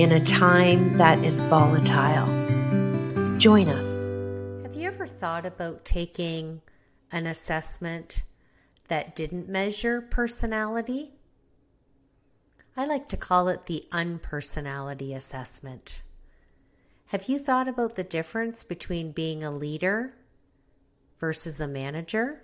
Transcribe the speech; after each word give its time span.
in 0.00 0.10
a 0.10 0.24
time 0.24 0.98
that 0.98 1.22
is 1.24 1.38
volatile? 1.38 2.26
Join 3.38 3.68
us. 3.68 3.86
Have 4.64 4.74
you 4.74 4.88
ever 4.88 5.06
thought 5.06 5.46
about 5.46 5.84
taking 5.84 6.62
an 7.12 7.28
assessment 7.28 8.24
that 8.88 9.14
didn't 9.14 9.48
measure 9.48 10.00
personality? 10.00 11.12
I 12.76 12.86
like 12.86 13.08
to 13.10 13.16
call 13.16 13.46
it 13.46 13.66
the 13.66 13.84
unpersonality 13.92 15.14
assessment. 15.14 16.02
Have 17.06 17.28
you 17.28 17.38
thought 17.38 17.68
about 17.68 17.94
the 17.94 18.02
difference 18.02 18.64
between 18.64 19.12
being 19.12 19.44
a 19.44 19.52
leader 19.52 20.16
versus 21.20 21.60
a 21.60 21.68
manager? 21.68 22.42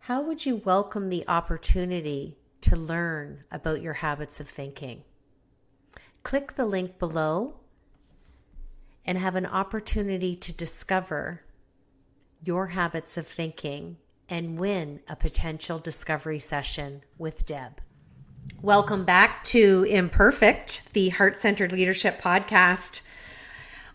How 0.00 0.20
would 0.20 0.44
you 0.44 0.56
welcome 0.56 1.08
the 1.08 1.26
opportunity 1.26 2.36
to 2.60 2.76
learn 2.76 3.40
about 3.50 3.80
your 3.80 3.94
habits 3.94 4.40
of 4.40 4.48
thinking? 4.48 5.04
Click 6.24 6.56
the 6.56 6.64
link 6.64 6.98
below 6.98 7.56
and 9.04 9.18
have 9.18 9.36
an 9.36 9.44
opportunity 9.44 10.34
to 10.34 10.54
discover 10.54 11.42
your 12.42 12.68
habits 12.68 13.18
of 13.18 13.26
thinking 13.26 13.98
and 14.26 14.58
win 14.58 15.00
a 15.06 15.16
potential 15.16 15.78
discovery 15.78 16.38
session 16.38 17.02
with 17.18 17.44
Deb. 17.44 17.78
Welcome 18.62 19.04
back 19.04 19.44
to 19.44 19.84
Imperfect, 19.84 20.94
the 20.94 21.10
Heart 21.10 21.38
Centered 21.38 21.72
Leadership 21.72 22.22
Podcast. 22.22 23.02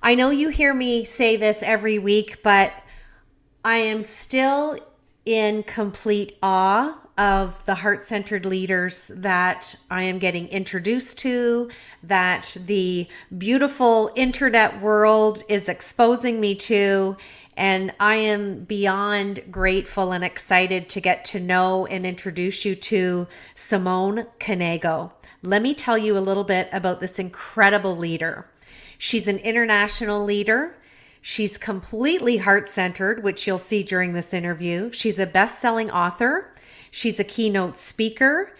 I 0.04 0.14
know 0.14 0.30
you 0.30 0.50
hear 0.50 0.76
me 0.76 1.06
say 1.06 1.36
this 1.36 1.64
every 1.64 1.98
week, 1.98 2.44
but 2.44 2.72
I 3.66 3.78
am 3.78 4.04
still 4.04 4.78
in 5.26 5.64
complete 5.64 6.38
awe 6.44 6.96
of 7.20 7.64
the 7.66 7.76
heart 7.76 8.02
centered 8.02 8.46
leaders 8.46 9.12
that 9.14 9.76
I 9.92 10.04
am 10.04 10.20
getting 10.20 10.48
introduced 10.48 11.20
to, 11.20 11.70
that 12.02 12.56
the 12.66 13.08
beautiful 13.38 14.10
internet 14.16 14.82
world 14.82 15.44
is 15.50 15.68
exposing 15.68 16.40
me 16.40 16.56
to. 16.56 17.18
And 17.58 17.94
I 18.00 18.16
am 18.16 18.64
beyond 18.64 19.42
grateful 19.52 20.14
and 20.14 20.24
excited 20.24 20.88
to 20.90 21.02
get 21.02 21.26
to 21.26 21.42
know 21.42 21.86
and 21.88 22.06
introduce 22.06 22.64
you 22.64 22.74
to 22.76 23.28
Simone 23.54 24.26
Knego. 24.40 25.12
Let 25.44 25.62
me 25.62 25.74
tell 25.74 25.98
you 25.98 26.18
a 26.18 26.20
little 26.20 26.46
bit 26.46 26.70
about 26.72 27.02
this 27.02 27.20
incredible 27.20 27.98
leader. 27.98 28.50
She's 28.98 29.28
an 29.28 29.40
international 29.40 30.24
leader. 30.24 30.78
She's 31.22 31.58
completely 31.58 32.38
heart 32.38 32.70
centered, 32.70 33.24
which 33.26 33.46
you'll 33.46 33.58
see 33.58 33.84
during 33.84 34.14
this 34.14 34.34
interview. 34.34 34.90
She's 34.94 35.20
a 35.20 35.26
best 35.26 35.60
selling 35.60 35.92
author. 35.92 36.54
She's 36.92 37.20
a 37.20 37.24
keynote 37.24 37.78
speaker. 37.78 38.56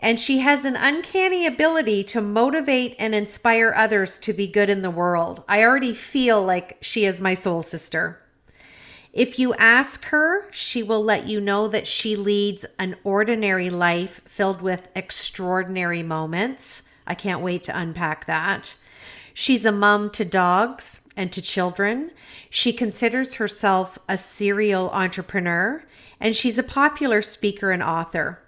And 0.00 0.20
she 0.20 0.40
has 0.40 0.64
an 0.64 0.76
uncanny 0.76 1.46
ability 1.46 2.04
to 2.04 2.20
motivate 2.20 2.94
and 2.98 3.14
inspire 3.14 3.72
others 3.74 4.18
to 4.18 4.32
be 4.32 4.46
good 4.46 4.68
in 4.68 4.82
the 4.82 4.90
world. 4.90 5.42
I 5.48 5.62
already 5.62 5.94
feel 5.94 6.42
like 6.42 6.76
she 6.82 7.06
is 7.06 7.22
my 7.22 7.32
soul 7.32 7.62
sister. 7.62 8.20
If 9.14 9.38
you 9.38 9.54
ask 9.54 10.06
her, 10.06 10.50
she 10.50 10.82
will 10.82 11.02
let 11.02 11.26
you 11.26 11.40
know 11.40 11.68
that 11.68 11.86
she 11.86 12.16
leads 12.16 12.66
an 12.78 12.96
ordinary 13.04 13.70
life 13.70 14.20
filled 14.26 14.60
with 14.60 14.88
extraordinary 14.94 16.02
moments. 16.02 16.82
I 17.06 17.14
can't 17.14 17.40
wait 17.40 17.62
to 17.64 17.78
unpack 17.78 18.26
that. 18.26 18.76
She's 19.32 19.64
a 19.64 19.72
mom 19.72 20.10
to 20.10 20.24
dogs 20.24 21.00
and 21.16 21.32
to 21.32 21.40
children. 21.40 22.10
She 22.50 22.72
considers 22.72 23.34
herself 23.34 23.98
a 24.08 24.16
serial 24.16 24.90
entrepreneur 24.90 25.84
and 26.24 26.34
she's 26.34 26.56
a 26.56 26.62
popular 26.62 27.20
speaker 27.20 27.70
and 27.70 27.82
author. 27.82 28.42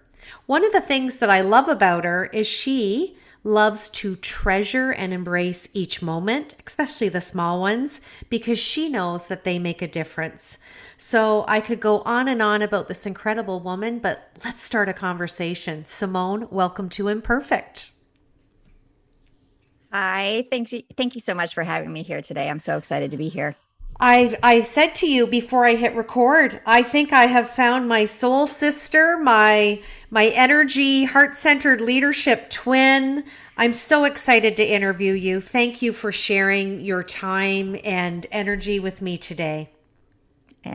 One 0.47 0.65
of 0.65 0.73
the 0.73 0.81
things 0.81 1.17
that 1.17 1.29
I 1.29 1.43
love 1.43 1.69
about 1.69 2.07
her 2.07 2.25
is 2.33 2.47
she 2.47 3.19
loves 3.45 3.91
to 3.91 4.17
treasure 4.17 4.91
and 4.91 5.13
embrace 5.13 5.69
each 5.75 6.01
moment, 6.01 6.55
especially 6.67 7.11
the 7.11 7.21
small 7.21 7.61
ones, 7.61 8.01
because 8.31 8.59
she 8.59 8.89
knows 8.89 9.27
that 9.27 9.45
they 9.45 9.59
make 9.59 9.83
a 9.83 9.87
difference. 9.87 10.57
So 10.97 11.45
I 11.47 11.61
could 11.61 11.79
go 11.79 12.01
on 12.01 12.29
and 12.29 12.41
on 12.41 12.63
about 12.63 12.89
this 12.89 13.05
incredible 13.05 13.61
woman, 13.61 13.99
but 13.99 14.31
let's 14.43 14.63
start 14.63 14.89
a 14.89 14.95
conversation. 14.95 15.85
Simone, 15.85 16.49
welcome 16.51 16.89
to 16.89 17.09
Imperfect. 17.09 17.93
Hi, 19.93 20.47
thank 20.51 20.73
you, 20.73 20.83
Thank 20.97 21.15
you 21.15 21.21
so 21.21 21.35
much 21.35 21.53
for 21.53 21.63
having 21.63 21.93
me 21.93 22.03
here 22.03 22.23
today. 22.23 22.49
I'm 22.49 22.59
so 22.59 22.79
excited 22.79 23.11
to 23.11 23.19
be 23.19 23.29
here. 23.29 23.55
I 23.99 24.37
I 24.43 24.63
said 24.63 24.95
to 24.97 25.09
you 25.09 25.27
before 25.27 25.65
I 25.65 25.75
hit 25.75 25.95
record, 25.95 26.61
I 26.67 26.83
think 26.83 27.13
I 27.13 27.27
have 27.27 27.51
found 27.51 27.89
my 27.89 28.05
soul 28.05 28.47
sister, 28.47 29.17
my 29.19 29.81
my 30.11 30.27
energy 30.27 31.05
heart-centered 31.05 31.81
leadership 31.81 32.51
twin. 32.51 33.25
I'm 33.57 33.73
so 33.73 34.05
excited 34.05 34.57
to 34.59 34.65
interview 34.65 35.15
you. 35.15 35.41
Thank 35.41 35.81
you 35.81 35.93
for 35.93 36.13
sharing 36.13 36.81
your 36.81 37.03
time 37.03 37.77
and 37.85 38.27
energy 38.31 38.79
with 38.79 39.01
me 39.01 39.17
today. 39.17 39.71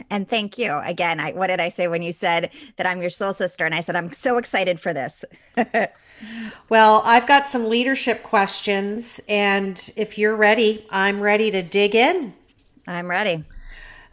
And, 0.09 0.27
thank 0.27 0.57
you 0.57 0.77
again. 0.77 1.19
I, 1.19 1.33
what 1.33 1.47
did 1.47 1.59
I 1.59 1.67
say 1.67 1.89
when 1.89 2.01
you 2.01 2.13
said 2.13 2.49
that 2.77 2.87
I'm 2.87 3.01
your 3.01 3.09
soul 3.09 3.33
sister? 3.33 3.65
And 3.65 3.75
I 3.75 3.81
said 3.81 3.97
I'm 3.97 4.13
so 4.13 4.37
excited 4.37 4.79
for 4.79 4.93
this. 4.93 5.25
well, 6.69 7.01
I've 7.03 7.27
got 7.27 7.49
some 7.49 7.67
leadership 7.67 8.23
questions, 8.23 9.19
and 9.27 9.91
if 9.97 10.17
you're 10.17 10.35
ready, 10.35 10.85
I'm 10.89 11.19
ready 11.19 11.51
to 11.51 11.61
dig 11.61 11.93
in. 11.93 12.33
I'm 12.87 13.09
ready. 13.09 13.43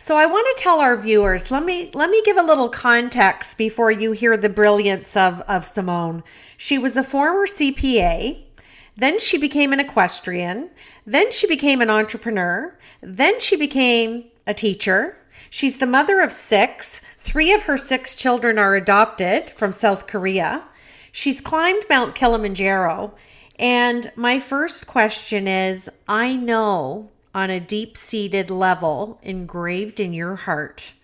So 0.01 0.17
I 0.17 0.27
want 0.27 0.47
to 0.57 0.63
tell 0.63 0.79
our 0.79 0.97
viewers, 0.97 1.51
let 1.51 1.65
me 1.65 1.91
let 1.93 2.09
me 2.09 2.23
give 2.25 2.37
a 2.37 2.43
little 2.43 2.69
context 2.69 3.59
before 3.59 3.91
you 3.91 4.13
hear 4.13 4.37
the 4.37 4.49
brilliance 4.49 5.17
of, 5.17 5.41
of 5.43 5.65
Simone. 5.65 6.23
She 6.57 6.79
was 6.79 6.97
a 6.97 7.03
former 7.03 7.47
CPA, 7.47 8.39
then 8.97 9.19
she 9.19 9.39
became 9.39 9.73
an 9.73 9.81
equestrian, 9.81 10.71
then 11.05 11.33
she 11.33 11.49
became 11.49 11.81
an 11.81 11.91
entrepreneur, 11.91 12.79
then 13.01 13.41
she 13.41 13.57
became 13.57 14.27
a 14.47 14.55
teacher. 14.55 15.17
She's 15.51 15.79
the 15.79 15.87
mother 15.87 16.21
of 16.21 16.33
six. 16.33 17.01
Three 17.19 17.53
of 17.53 17.63
her 17.63 17.77
six 17.77 18.15
children 18.15 18.57
are 18.59 18.77
adopted 18.77 19.51
from 19.51 19.73
South 19.73 20.07
Korea. 20.07 20.63
She's 21.11 21.41
climbed 21.41 21.83
Mount 21.91 22.15
Kilimanjaro. 22.15 23.15
And 23.59 24.13
my 24.15 24.39
first 24.39 24.87
question 24.87 25.49
is 25.49 25.91
I 26.07 26.37
know 26.37 27.11
on 27.35 27.51
a 27.51 27.61
deep 27.61 27.97
seated 27.97 28.51
level 28.51 29.19
engraved 29.23 30.01
in 30.01 30.13
your 30.13 30.37
heart 30.37 30.95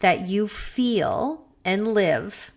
that 0.00 0.28
you 0.28 0.46
feel 0.46 1.46
and 1.64 1.94
live 1.94 2.50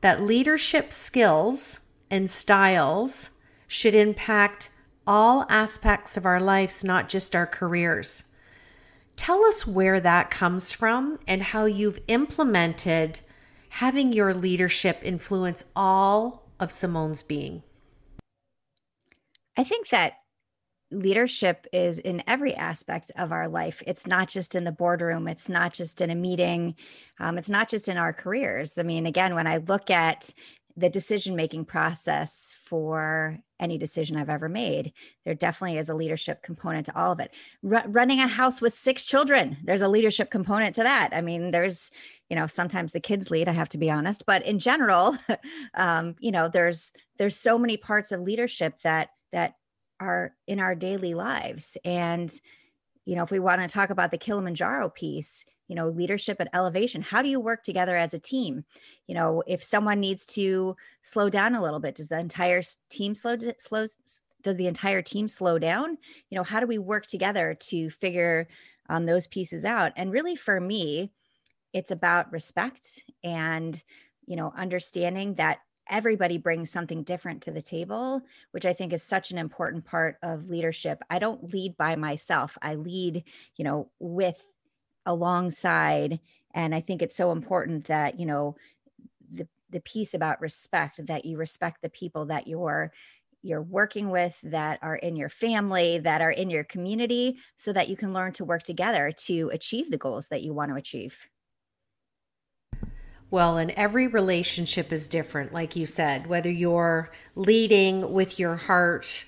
that 0.00 0.22
leadership 0.22 0.92
skills 0.92 1.80
and 2.10 2.30
styles 2.30 3.30
should 3.66 3.94
impact 3.94 4.70
all 5.06 5.46
aspects 5.48 6.16
of 6.16 6.26
our 6.26 6.40
lives, 6.40 6.84
not 6.84 7.08
just 7.08 7.34
our 7.34 7.46
careers. 7.46 8.30
Tell 9.16 9.44
us 9.44 9.66
where 9.66 10.00
that 10.00 10.30
comes 10.30 10.72
from 10.72 11.18
and 11.26 11.42
how 11.42 11.64
you've 11.64 12.00
implemented 12.06 13.20
having 13.70 14.12
your 14.12 14.32
leadership 14.32 15.00
influence 15.02 15.64
all 15.74 16.48
of 16.60 16.72
Simone's 16.72 17.22
being. 17.22 17.62
I 19.56 19.64
think 19.64 19.88
that 19.88 20.14
leadership 20.90 21.66
is 21.72 21.98
in 21.98 22.22
every 22.26 22.54
aspect 22.54 23.12
of 23.16 23.32
our 23.32 23.48
life. 23.48 23.82
It's 23.86 24.06
not 24.06 24.28
just 24.28 24.54
in 24.54 24.64
the 24.64 24.72
boardroom, 24.72 25.28
it's 25.28 25.48
not 25.48 25.72
just 25.72 26.00
in 26.00 26.10
a 26.10 26.14
meeting, 26.14 26.74
um, 27.20 27.38
it's 27.38 27.50
not 27.50 27.68
just 27.68 27.88
in 27.88 27.98
our 27.98 28.12
careers. 28.12 28.78
I 28.78 28.82
mean, 28.82 29.06
again, 29.06 29.34
when 29.34 29.46
I 29.46 29.58
look 29.58 29.90
at 29.90 30.32
the 30.78 30.88
decision 30.88 31.34
making 31.34 31.64
process 31.64 32.54
for 32.56 33.40
any 33.58 33.78
decision 33.78 34.16
I've 34.16 34.28
ever 34.28 34.48
made. 34.48 34.92
There 35.24 35.34
definitely 35.34 35.76
is 35.78 35.88
a 35.88 35.94
leadership 35.94 36.42
component 36.42 36.86
to 36.86 36.96
all 36.96 37.10
of 37.10 37.18
it. 37.18 37.34
R- 37.68 37.84
running 37.88 38.20
a 38.20 38.28
house 38.28 38.60
with 38.60 38.72
six 38.72 39.04
children, 39.04 39.56
there's 39.64 39.82
a 39.82 39.88
leadership 39.88 40.30
component 40.30 40.76
to 40.76 40.84
that. 40.84 41.10
I 41.12 41.20
mean, 41.20 41.50
there's, 41.50 41.90
you 42.30 42.36
know, 42.36 42.46
sometimes 42.46 42.92
the 42.92 43.00
kids 43.00 43.28
lead. 43.28 43.48
I 43.48 43.52
have 43.52 43.68
to 43.70 43.78
be 43.78 43.90
honest, 43.90 44.24
but 44.24 44.46
in 44.46 44.60
general, 44.60 45.18
um, 45.74 46.14
you 46.20 46.30
know, 46.30 46.48
there's 46.48 46.92
there's 47.18 47.36
so 47.36 47.58
many 47.58 47.76
parts 47.76 48.12
of 48.12 48.20
leadership 48.20 48.80
that 48.82 49.08
that 49.32 49.54
are 50.00 50.34
in 50.46 50.60
our 50.60 50.74
daily 50.74 51.14
lives. 51.14 51.76
And, 51.84 52.32
you 53.04 53.16
know, 53.16 53.22
if 53.22 53.30
we 53.30 53.38
want 53.38 53.62
to 53.62 53.68
talk 53.68 53.90
about 53.90 54.10
the 54.10 54.18
Kilimanjaro 54.18 54.90
piece, 54.90 55.44
you 55.66 55.74
know, 55.74 55.88
leadership 55.88 56.38
and 56.40 56.48
elevation, 56.54 57.02
how 57.02 57.22
do 57.22 57.28
you 57.28 57.40
work 57.40 57.62
together 57.62 57.96
as 57.96 58.14
a 58.14 58.18
team? 58.18 58.64
You 59.06 59.14
know, 59.14 59.42
if 59.46 59.62
someone 59.62 60.00
needs 60.00 60.24
to 60.26 60.76
slow 61.02 61.28
down 61.28 61.54
a 61.54 61.62
little 61.62 61.80
bit, 61.80 61.94
does 61.96 62.08
the 62.08 62.18
entire 62.18 62.62
team 62.90 63.14
slow 63.14 63.36
slows 63.58 63.96
does 64.42 64.56
the 64.56 64.66
entire 64.66 65.02
team 65.02 65.28
slow 65.28 65.58
down 65.58 65.98
you 66.30 66.36
know 66.36 66.44
how 66.44 66.60
do 66.60 66.66
we 66.66 66.78
work 66.78 67.06
together 67.06 67.56
to 67.58 67.90
figure 67.90 68.46
um, 68.88 69.06
those 69.06 69.26
pieces 69.26 69.64
out 69.64 69.92
and 69.96 70.12
really 70.12 70.36
for 70.36 70.60
me 70.60 71.10
it's 71.72 71.90
about 71.90 72.32
respect 72.32 73.02
and 73.22 73.82
you 74.26 74.36
know 74.36 74.52
understanding 74.56 75.34
that 75.34 75.58
everybody 75.90 76.38
brings 76.38 76.70
something 76.70 77.02
different 77.02 77.42
to 77.42 77.50
the 77.50 77.62
table 77.62 78.22
which 78.50 78.66
i 78.66 78.72
think 78.72 78.92
is 78.92 79.02
such 79.02 79.30
an 79.30 79.38
important 79.38 79.84
part 79.84 80.16
of 80.22 80.50
leadership. 80.50 81.02
I 81.10 81.18
don't 81.18 81.52
lead 81.52 81.76
by 81.76 81.96
myself. 81.96 82.58
I 82.62 82.74
lead 82.74 83.24
you 83.56 83.64
know 83.64 83.90
with 83.98 84.52
alongside 85.06 86.20
and 86.54 86.74
i 86.74 86.80
think 86.80 87.00
it's 87.02 87.16
so 87.16 87.32
important 87.32 87.86
that 87.86 88.20
you 88.20 88.26
know 88.26 88.56
the 89.30 89.48
the 89.70 89.80
piece 89.80 90.14
about 90.14 90.40
respect 90.40 91.06
that 91.06 91.24
you 91.24 91.36
respect 91.36 91.82
the 91.82 91.88
people 91.88 92.26
that 92.26 92.46
you're 92.46 92.92
you're 93.42 93.62
working 93.62 94.10
with 94.10 94.40
that 94.42 94.78
are 94.82 94.96
in 94.96 95.16
your 95.16 95.28
family 95.28 95.98
that 95.98 96.20
are 96.20 96.30
in 96.30 96.50
your 96.50 96.64
community 96.64 97.36
so 97.56 97.72
that 97.72 97.88
you 97.88 97.96
can 97.96 98.12
learn 98.12 98.32
to 98.32 98.44
work 98.44 98.62
together 98.62 99.12
to 99.12 99.48
achieve 99.52 99.90
the 99.90 99.98
goals 99.98 100.28
that 100.28 100.42
you 100.42 100.52
want 100.52 100.70
to 100.70 100.76
achieve 100.76 101.28
well, 103.30 103.58
and 103.58 103.70
every 103.72 104.06
relationship 104.06 104.92
is 104.92 105.08
different, 105.08 105.52
like 105.52 105.76
you 105.76 105.84
said, 105.84 106.26
whether 106.26 106.50
you're 106.50 107.10
leading 107.34 108.12
with 108.12 108.38
your 108.38 108.56
heart, 108.56 109.24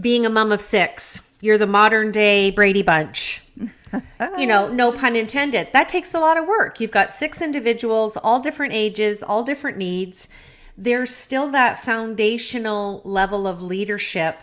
being 0.00 0.26
a 0.26 0.30
mom 0.30 0.50
of 0.50 0.60
six, 0.60 1.22
you're 1.40 1.58
the 1.58 1.66
modern 1.66 2.10
day 2.10 2.50
Brady 2.50 2.82
Bunch. 2.82 3.42
you 4.38 4.46
know, 4.46 4.68
no 4.68 4.90
pun 4.90 5.14
intended. 5.14 5.68
That 5.72 5.88
takes 5.88 6.14
a 6.14 6.18
lot 6.18 6.36
of 6.36 6.48
work. 6.48 6.80
You've 6.80 6.90
got 6.90 7.14
six 7.14 7.40
individuals, 7.40 8.16
all 8.16 8.40
different 8.40 8.72
ages, 8.72 9.22
all 9.22 9.44
different 9.44 9.78
needs. 9.78 10.26
There's 10.76 11.14
still 11.14 11.48
that 11.50 11.78
foundational 11.78 13.00
level 13.04 13.46
of 13.46 13.62
leadership, 13.62 14.40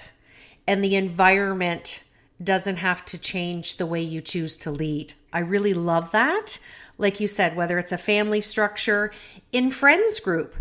and 0.66 0.82
the 0.82 0.96
environment 0.96 2.04
doesn't 2.44 2.78
have 2.78 3.06
to 3.06 3.18
change 3.18 3.78
the 3.78 3.86
way 3.86 4.02
you 4.02 4.22
choose 4.22 4.58
to 4.58 4.72
lead. 4.72 5.14
I 5.34 5.40
really 5.40 5.74
love 5.74 6.12
that. 6.12 6.60
Like 6.98 7.20
you 7.20 7.28
said, 7.28 7.56
whether 7.56 7.80
it's 7.80 7.92
a 7.92 7.98
family 7.98 8.42
structure, 8.42 9.12
in 9.52 9.72
friends 9.72 10.20
group, 10.20 10.56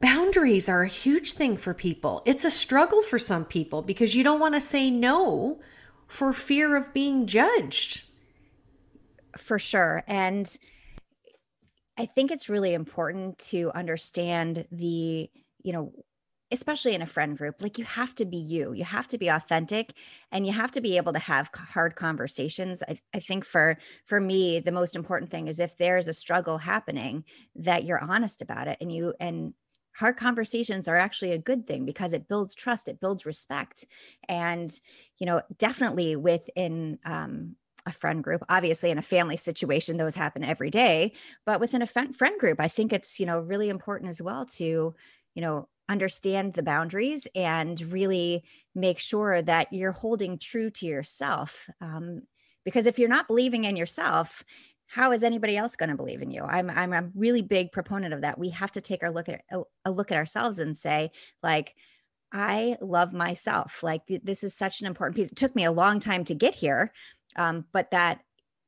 boundaries 0.00 0.68
are 0.68 0.82
a 0.82 0.88
huge 0.88 1.32
thing 1.32 1.56
for 1.56 1.74
people. 1.74 2.22
It's 2.26 2.44
a 2.44 2.50
struggle 2.50 3.02
for 3.02 3.18
some 3.18 3.44
people 3.44 3.82
because 3.82 4.14
you 4.14 4.24
don't 4.24 4.40
want 4.40 4.54
to 4.54 4.60
say 4.60 4.90
no 4.90 5.60
for 6.08 6.32
fear 6.32 6.76
of 6.76 6.92
being 6.92 7.26
judged. 7.26 8.04
For 9.38 9.58
sure. 9.58 10.02
And 10.06 10.54
I 11.96 12.06
think 12.06 12.30
it's 12.30 12.48
really 12.48 12.74
important 12.74 13.38
to 13.50 13.70
understand 13.74 14.66
the, 14.72 15.30
you 15.62 15.72
know, 15.72 15.92
especially 16.52 16.94
in 16.94 17.02
a 17.02 17.06
friend 17.06 17.36
group, 17.36 17.62
like 17.62 17.78
you 17.78 17.84
have 17.84 18.14
to 18.16 18.24
be 18.24 18.36
you, 18.36 18.72
you 18.72 18.84
have 18.84 19.08
to 19.08 19.18
be 19.18 19.28
authentic 19.28 19.94
and 20.30 20.46
you 20.46 20.52
have 20.52 20.70
to 20.72 20.80
be 20.80 20.96
able 20.96 21.12
to 21.12 21.18
have 21.18 21.50
hard 21.54 21.96
conversations. 21.96 22.82
I, 22.88 23.00
I 23.14 23.20
think 23.20 23.44
for, 23.44 23.78
for 24.04 24.20
me, 24.20 24.60
the 24.60 24.72
most 24.72 24.94
important 24.94 25.30
thing 25.30 25.48
is 25.48 25.58
if 25.58 25.76
there's 25.76 26.08
a 26.08 26.12
struggle 26.12 26.58
happening 26.58 27.24
that 27.56 27.84
you're 27.84 28.02
honest 28.02 28.42
about 28.42 28.68
it 28.68 28.78
and 28.80 28.92
you, 28.92 29.14
and 29.18 29.54
hard 29.96 30.16
conversations 30.16 30.88
are 30.88 30.96
actually 30.96 31.32
a 31.32 31.38
good 31.38 31.66
thing 31.66 31.84
because 31.84 32.12
it 32.12 32.28
builds 32.28 32.54
trust, 32.54 32.88
it 32.88 33.00
builds 33.00 33.26
respect. 33.26 33.84
And, 34.28 34.70
you 35.18 35.26
know, 35.26 35.42
definitely 35.58 36.16
within, 36.16 36.98
um, 37.04 37.56
a 37.84 37.90
friend 37.90 38.22
group 38.22 38.44
obviously 38.48 38.92
in 38.92 38.98
a 38.98 39.02
family 39.02 39.36
situation 39.36 39.96
those 39.96 40.14
happen 40.14 40.44
every 40.44 40.70
day 40.70 41.12
but 41.44 41.58
within 41.58 41.82
a 41.82 41.86
friend 41.86 42.14
group 42.38 42.60
i 42.60 42.68
think 42.68 42.92
it's 42.92 43.18
you 43.18 43.26
know 43.26 43.40
really 43.40 43.68
important 43.68 44.08
as 44.08 44.22
well 44.22 44.46
to 44.46 44.94
you 45.34 45.42
know 45.42 45.68
understand 45.88 46.54
the 46.54 46.62
boundaries 46.62 47.26
and 47.34 47.80
really 47.80 48.44
make 48.74 48.98
sure 48.98 49.42
that 49.42 49.72
you're 49.72 49.92
holding 49.92 50.38
true 50.38 50.70
to 50.70 50.86
yourself. 50.86 51.68
Um, 51.80 52.22
because 52.64 52.86
if 52.86 52.98
you're 52.98 53.08
not 53.08 53.26
believing 53.26 53.64
in 53.64 53.76
yourself, 53.76 54.44
how 54.86 55.12
is 55.12 55.24
anybody 55.24 55.56
else 55.56 55.74
going 55.74 55.88
to 55.88 55.96
believe 55.96 56.22
in 56.22 56.30
you? 56.30 56.42
I'm 56.42 56.68
I'm 56.68 56.92
a 56.92 57.08
really 57.14 57.42
big 57.42 57.72
proponent 57.72 58.12
of 58.12 58.20
that. 58.20 58.38
We 58.38 58.50
have 58.50 58.72
to 58.72 58.80
take 58.80 59.02
a 59.02 59.10
look 59.10 59.28
at 59.28 59.40
a, 59.84 59.90
look 59.90 60.12
at 60.12 60.18
ourselves 60.18 60.58
and 60.58 60.76
say, 60.76 61.10
like, 61.42 61.74
I 62.30 62.76
love 62.80 63.12
myself. 63.12 63.82
Like 63.82 64.06
th- 64.06 64.22
this 64.22 64.44
is 64.44 64.54
such 64.54 64.80
an 64.80 64.86
important 64.86 65.16
piece. 65.16 65.28
It 65.28 65.36
took 65.36 65.56
me 65.56 65.64
a 65.64 65.72
long 65.72 65.98
time 65.98 66.24
to 66.24 66.34
get 66.34 66.54
here, 66.54 66.92
um, 67.36 67.64
but 67.72 67.90
that 67.90 68.20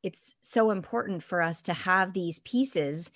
it's 0.02 0.34
so 0.40 0.70
important 0.70 1.22
for 1.22 1.42
us 1.42 1.62
to 1.62 1.72
have 1.72 2.12
these 2.12 2.38
pieces 2.40 3.10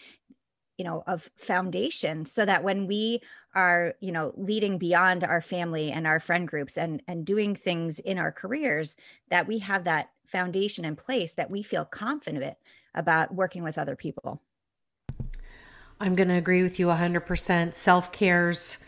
you 0.79 0.85
know 0.85 1.03
of 1.07 1.29
foundation 1.37 2.25
so 2.25 2.47
that 2.47 2.63
when 2.63 2.87
we 2.87 3.21
are 3.55 3.95
you 4.01 4.13
know 4.13 4.33
leading 4.37 4.79
beyond 4.79 5.25
our 5.25 5.43
family 5.43 5.91
and 5.91 6.07
our 6.07 6.21
friend 6.21 6.49
groups 6.49 6.79
and 6.79 7.03
and 7.07 7.27
doing 7.27 7.55
things 7.55 7.99
in 7.99 8.17
our 8.17 8.33
careers 8.33 8.97
that 9.29 9.47
we 9.47 9.59
have 9.59 9.85
that 9.85 10.11
foundation 10.25 10.85
in 10.85 10.97
place 10.97 11.35
that 11.35 11.51
we 11.51 11.63
feel 11.63 11.85
confident 11.85 12.57
about 12.95 13.35
working 13.35 13.63
with 13.63 13.79
other 13.79 13.97
people. 13.97 14.41
I'm 16.01 16.15
going 16.15 16.29
to 16.29 16.35
agree 16.35 16.63
with 16.63 16.79
you 16.79 16.87
100% 16.87 17.75
self-care's 17.75 18.85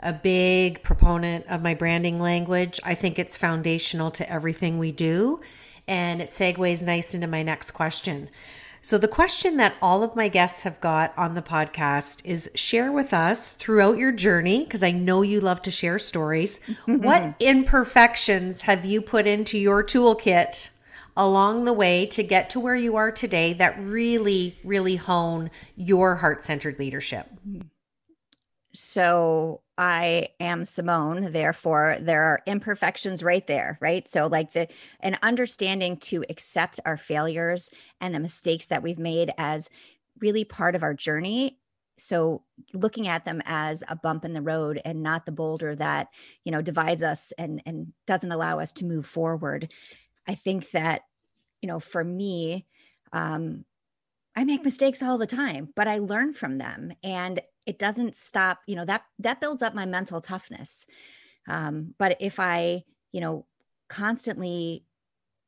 a 0.00 0.12
big 0.12 0.82
proponent 0.82 1.46
of 1.46 1.62
my 1.62 1.74
branding 1.74 2.20
language. 2.20 2.78
I 2.84 2.94
think 2.94 3.18
it's 3.18 3.36
foundational 3.36 4.10
to 4.12 4.30
everything 4.30 4.78
we 4.78 4.92
do 4.92 5.40
and 5.88 6.20
it 6.20 6.30
segues 6.30 6.84
nice 6.84 7.14
into 7.14 7.26
my 7.26 7.42
next 7.42 7.72
question 7.72 8.28
so, 8.84 8.98
the 8.98 9.06
question 9.06 9.58
that 9.58 9.76
all 9.80 10.02
of 10.02 10.16
my 10.16 10.26
guests 10.26 10.62
have 10.62 10.80
got 10.80 11.16
on 11.16 11.36
the 11.36 11.40
podcast 11.40 12.20
is 12.24 12.50
share 12.56 12.90
with 12.90 13.14
us 13.14 13.46
throughout 13.46 13.96
your 13.96 14.10
journey, 14.10 14.64
because 14.64 14.82
I 14.82 14.90
know 14.90 15.22
you 15.22 15.40
love 15.40 15.62
to 15.62 15.70
share 15.70 16.00
stories. 16.00 16.58
what 16.86 17.36
imperfections 17.38 18.62
have 18.62 18.84
you 18.84 19.00
put 19.00 19.28
into 19.28 19.56
your 19.56 19.84
toolkit 19.84 20.70
along 21.16 21.64
the 21.64 21.72
way 21.72 22.06
to 22.06 22.24
get 22.24 22.50
to 22.50 22.60
where 22.60 22.74
you 22.74 22.96
are 22.96 23.12
today 23.12 23.52
that 23.52 23.78
really, 23.80 24.58
really 24.64 24.96
hone 24.96 25.52
your 25.76 26.16
heart 26.16 26.42
centered 26.42 26.80
leadership? 26.80 27.28
So, 28.74 29.60
I 29.78 30.28
am 30.38 30.64
Simone, 30.64 31.32
therefore 31.32 31.96
there 32.00 32.22
are 32.22 32.42
imperfections 32.46 33.22
right 33.22 33.44
there, 33.46 33.78
right? 33.80 34.08
So 34.08 34.26
like 34.26 34.52
the 34.52 34.68
an 35.00 35.16
understanding 35.22 35.96
to 35.98 36.24
accept 36.28 36.78
our 36.84 36.96
failures 36.96 37.70
and 38.00 38.14
the 38.14 38.20
mistakes 38.20 38.66
that 38.66 38.82
we've 38.82 38.98
made 38.98 39.32
as 39.38 39.68
really 40.20 40.44
part 40.44 40.76
of 40.76 40.82
our 40.82 40.94
journey. 40.94 41.58
So 41.98 42.44
looking 42.74 43.08
at 43.08 43.24
them 43.24 43.42
as 43.44 43.82
a 43.88 43.96
bump 43.96 44.24
in 44.24 44.34
the 44.34 44.42
road 44.42 44.80
and 44.84 45.02
not 45.02 45.26
the 45.26 45.32
boulder 45.32 45.74
that, 45.76 46.08
you 46.44 46.52
know, 46.52 46.62
divides 46.62 47.02
us 47.02 47.32
and 47.38 47.62
and 47.66 47.92
doesn't 48.06 48.32
allow 48.32 48.60
us 48.60 48.72
to 48.74 48.84
move 48.84 49.06
forward. 49.06 49.72
I 50.28 50.34
think 50.34 50.70
that, 50.70 51.02
you 51.62 51.66
know, 51.66 51.80
for 51.80 52.04
me, 52.04 52.66
um, 53.12 53.64
I 54.36 54.44
make 54.44 54.64
mistakes 54.64 55.02
all 55.02 55.18
the 55.18 55.26
time, 55.26 55.70
but 55.74 55.88
I 55.88 55.98
learn 55.98 56.32
from 56.34 56.58
them. 56.58 56.92
And 57.02 57.40
it 57.66 57.78
doesn't 57.78 58.16
stop 58.16 58.60
you 58.66 58.76
know 58.76 58.84
that 58.84 59.02
that 59.18 59.40
builds 59.40 59.62
up 59.62 59.74
my 59.74 59.86
mental 59.86 60.20
toughness. 60.20 60.86
Um, 61.48 61.94
but 61.98 62.16
if 62.20 62.38
i 62.38 62.84
you 63.10 63.20
know 63.20 63.46
constantly 63.88 64.84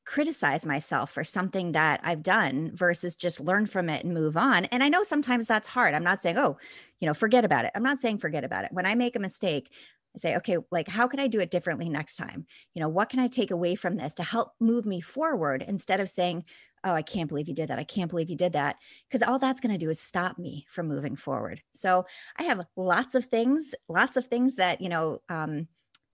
criticize 0.04 0.66
myself 0.66 1.10
for 1.10 1.24
something 1.24 1.72
that 1.72 1.98
i've 2.04 2.22
done 2.22 2.70
versus 2.74 3.16
just 3.16 3.40
learn 3.40 3.64
from 3.64 3.88
it 3.88 4.04
and 4.04 4.12
move 4.12 4.36
on 4.36 4.66
and 4.66 4.84
i 4.84 4.88
know 4.88 5.02
sometimes 5.02 5.46
that's 5.46 5.68
hard. 5.68 5.94
I'm 5.94 6.04
not 6.04 6.20
saying 6.20 6.36
oh 6.36 6.58
you 7.00 7.06
know 7.06 7.14
forget 7.14 7.44
about 7.44 7.64
it. 7.64 7.72
I'm 7.74 7.82
not 7.82 7.98
saying 7.98 8.18
forget 8.18 8.44
about 8.44 8.64
it. 8.64 8.72
When 8.72 8.86
i 8.86 8.94
make 8.94 9.16
a 9.16 9.20
mistake 9.20 9.70
I 10.14 10.18
say, 10.18 10.36
okay, 10.36 10.58
like 10.70 10.88
how 10.88 11.08
can 11.08 11.18
I 11.18 11.26
do 11.26 11.40
it 11.40 11.50
differently 11.50 11.88
next 11.88 12.16
time? 12.16 12.46
You 12.74 12.80
know, 12.80 12.88
what 12.88 13.08
can 13.08 13.18
I 13.18 13.26
take 13.26 13.50
away 13.50 13.74
from 13.74 13.96
this 13.96 14.14
to 14.14 14.22
help 14.22 14.52
move 14.60 14.86
me 14.86 15.00
forward? 15.00 15.64
Instead 15.66 16.00
of 16.00 16.08
saying, 16.08 16.44
oh, 16.84 16.92
I 16.92 17.02
can't 17.02 17.28
believe 17.28 17.48
you 17.48 17.54
did 17.54 17.68
that. 17.68 17.78
I 17.78 17.84
can't 17.84 18.10
believe 18.10 18.30
you 18.30 18.36
did 18.36 18.52
that. 18.52 18.76
Because 19.08 19.26
all 19.26 19.38
that's 19.38 19.60
going 19.60 19.72
to 19.72 19.78
do 19.78 19.90
is 19.90 20.00
stop 20.00 20.38
me 20.38 20.66
from 20.68 20.86
moving 20.86 21.16
forward. 21.16 21.62
So 21.72 22.06
I 22.36 22.44
have 22.44 22.66
lots 22.76 23.14
of 23.14 23.24
things, 23.24 23.74
lots 23.88 24.16
of 24.16 24.26
things 24.26 24.56
that, 24.56 24.80
you 24.80 24.88
know, 24.88 25.20
um, 25.28 25.68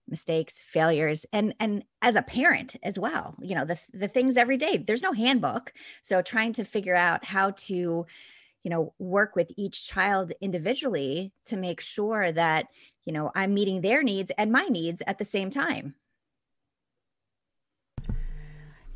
mistakes 0.07 0.61
failures 0.67 1.25
and 1.31 1.53
and 1.59 1.83
as 2.01 2.15
a 2.15 2.21
parent 2.21 2.75
as 2.83 2.99
well 2.99 3.35
you 3.41 3.55
know 3.55 3.63
the 3.63 3.79
the 3.93 4.07
things 4.07 4.35
every 4.35 4.57
day 4.57 4.75
there's 4.77 5.01
no 5.01 5.13
handbook 5.13 5.71
so 6.01 6.21
trying 6.21 6.51
to 6.51 6.65
figure 6.65 6.95
out 6.95 7.23
how 7.23 7.51
to 7.51 8.05
you 8.63 8.69
know 8.69 8.93
work 8.99 9.35
with 9.35 9.51
each 9.57 9.87
child 9.87 10.31
individually 10.41 11.31
to 11.45 11.55
make 11.55 11.79
sure 11.79 12.31
that 12.31 12.67
you 13.05 13.13
know 13.13 13.31
i'm 13.35 13.53
meeting 13.53 13.81
their 13.81 14.03
needs 14.03 14.31
and 14.37 14.51
my 14.51 14.65
needs 14.65 15.01
at 15.07 15.17
the 15.17 15.25
same 15.25 15.49
time 15.49 15.95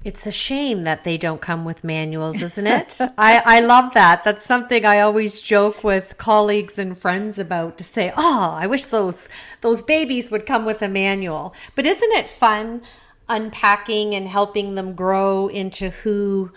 it's 0.06 0.28
a 0.28 0.32
shame 0.32 0.84
that 0.84 1.04
they 1.04 1.18
don't 1.18 1.42
come 1.42 1.66
with 1.66 1.84
manuals, 1.84 2.40
isn't 2.40 2.68
it? 2.68 3.00
I, 3.18 3.42
I 3.44 3.60
love 3.62 3.96
that. 3.96 4.24
That's 4.24 4.46
something 4.46 4.86
I 4.86 5.00
always 5.00 5.42
joke 5.42 5.84
with 5.84 6.20
colleagues 6.20 6.78
and 6.78 6.96
friends 6.96 7.40
about 7.40 7.80
to 7.80 7.84
say, 7.84 8.14
oh, 8.16 8.52
I 8.52 8.68
wish 8.68 8.86
those 8.86 9.28
those 9.62 9.82
babies 9.82 10.30
would 10.30 10.46
come 10.46 10.64
with 10.64 10.84
a 10.84 10.88
manual. 10.88 11.56
But 11.74 11.88
isn't 11.88 12.12
it 12.12 12.30
fun 12.30 12.84
unpacking 13.28 14.14
and 14.14 14.28
helping 14.28 14.76
them 14.76 14.94
grow 14.94 15.48
into 15.48 15.90
who 15.90 16.52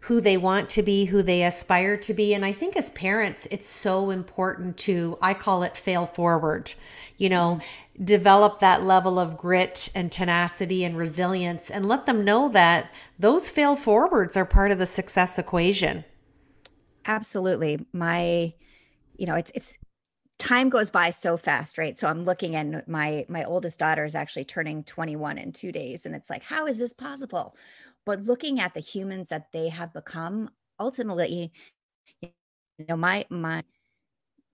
who 0.00 0.20
they 0.20 0.38
want 0.38 0.70
to 0.70 0.82
be, 0.82 1.04
who 1.04 1.22
they 1.22 1.44
aspire 1.44 1.96
to 1.98 2.14
be. 2.14 2.32
And 2.32 2.44
I 2.44 2.52
think 2.52 2.76
as 2.76 2.90
parents, 2.90 3.46
it's 3.50 3.66
so 3.68 4.10
important 4.10 4.78
to, 4.78 5.18
I 5.20 5.34
call 5.34 5.62
it 5.62 5.76
fail 5.76 6.06
forward, 6.06 6.72
you 7.18 7.28
know, 7.28 7.60
mm-hmm. 7.60 8.04
develop 8.04 8.60
that 8.60 8.82
level 8.82 9.18
of 9.18 9.36
grit 9.36 9.90
and 9.94 10.10
tenacity 10.10 10.84
and 10.84 10.96
resilience 10.96 11.70
and 11.70 11.86
let 11.86 12.06
them 12.06 12.24
know 12.24 12.48
that 12.48 12.92
those 13.18 13.50
fail 13.50 13.76
forwards 13.76 14.38
are 14.38 14.46
part 14.46 14.70
of 14.70 14.78
the 14.78 14.86
success 14.86 15.38
equation. 15.38 16.04
Absolutely. 17.04 17.84
My, 17.92 18.54
you 19.16 19.26
know, 19.26 19.34
it's, 19.34 19.52
it's, 19.54 19.76
time 20.38 20.70
goes 20.70 20.90
by 20.90 21.10
so 21.10 21.36
fast 21.36 21.76
right 21.76 21.98
so 21.98 22.08
i'm 22.08 22.22
looking 22.22 22.56
and 22.56 22.82
my 22.86 23.26
my 23.28 23.44
oldest 23.44 23.78
daughter 23.78 24.06
is 24.06 24.14
actually 24.14 24.42
turning 24.42 24.82
21 24.84 25.36
in 25.36 25.52
2 25.52 25.70
days 25.70 26.06
and 26.06 26.14
it's 26.14 26.30
like 26.30 26.42
how 26.44 26.66
is 26.66 26.78
this 26.78 26.94
possible 26.94 27.54
but 28.10 28.24
looking 28.24 28.58
at 28.58 28.74
the 28.74 28.80
humans 28.80 29.28
that 29.28 29.52
they 29.52 29.68
have 29.68 29.92
become 29.92 30.50
ultimately 30.80 31.52
you 32.20 32.30
know 32.88 32.96
my 32.96 33.24
my 33.30 33.62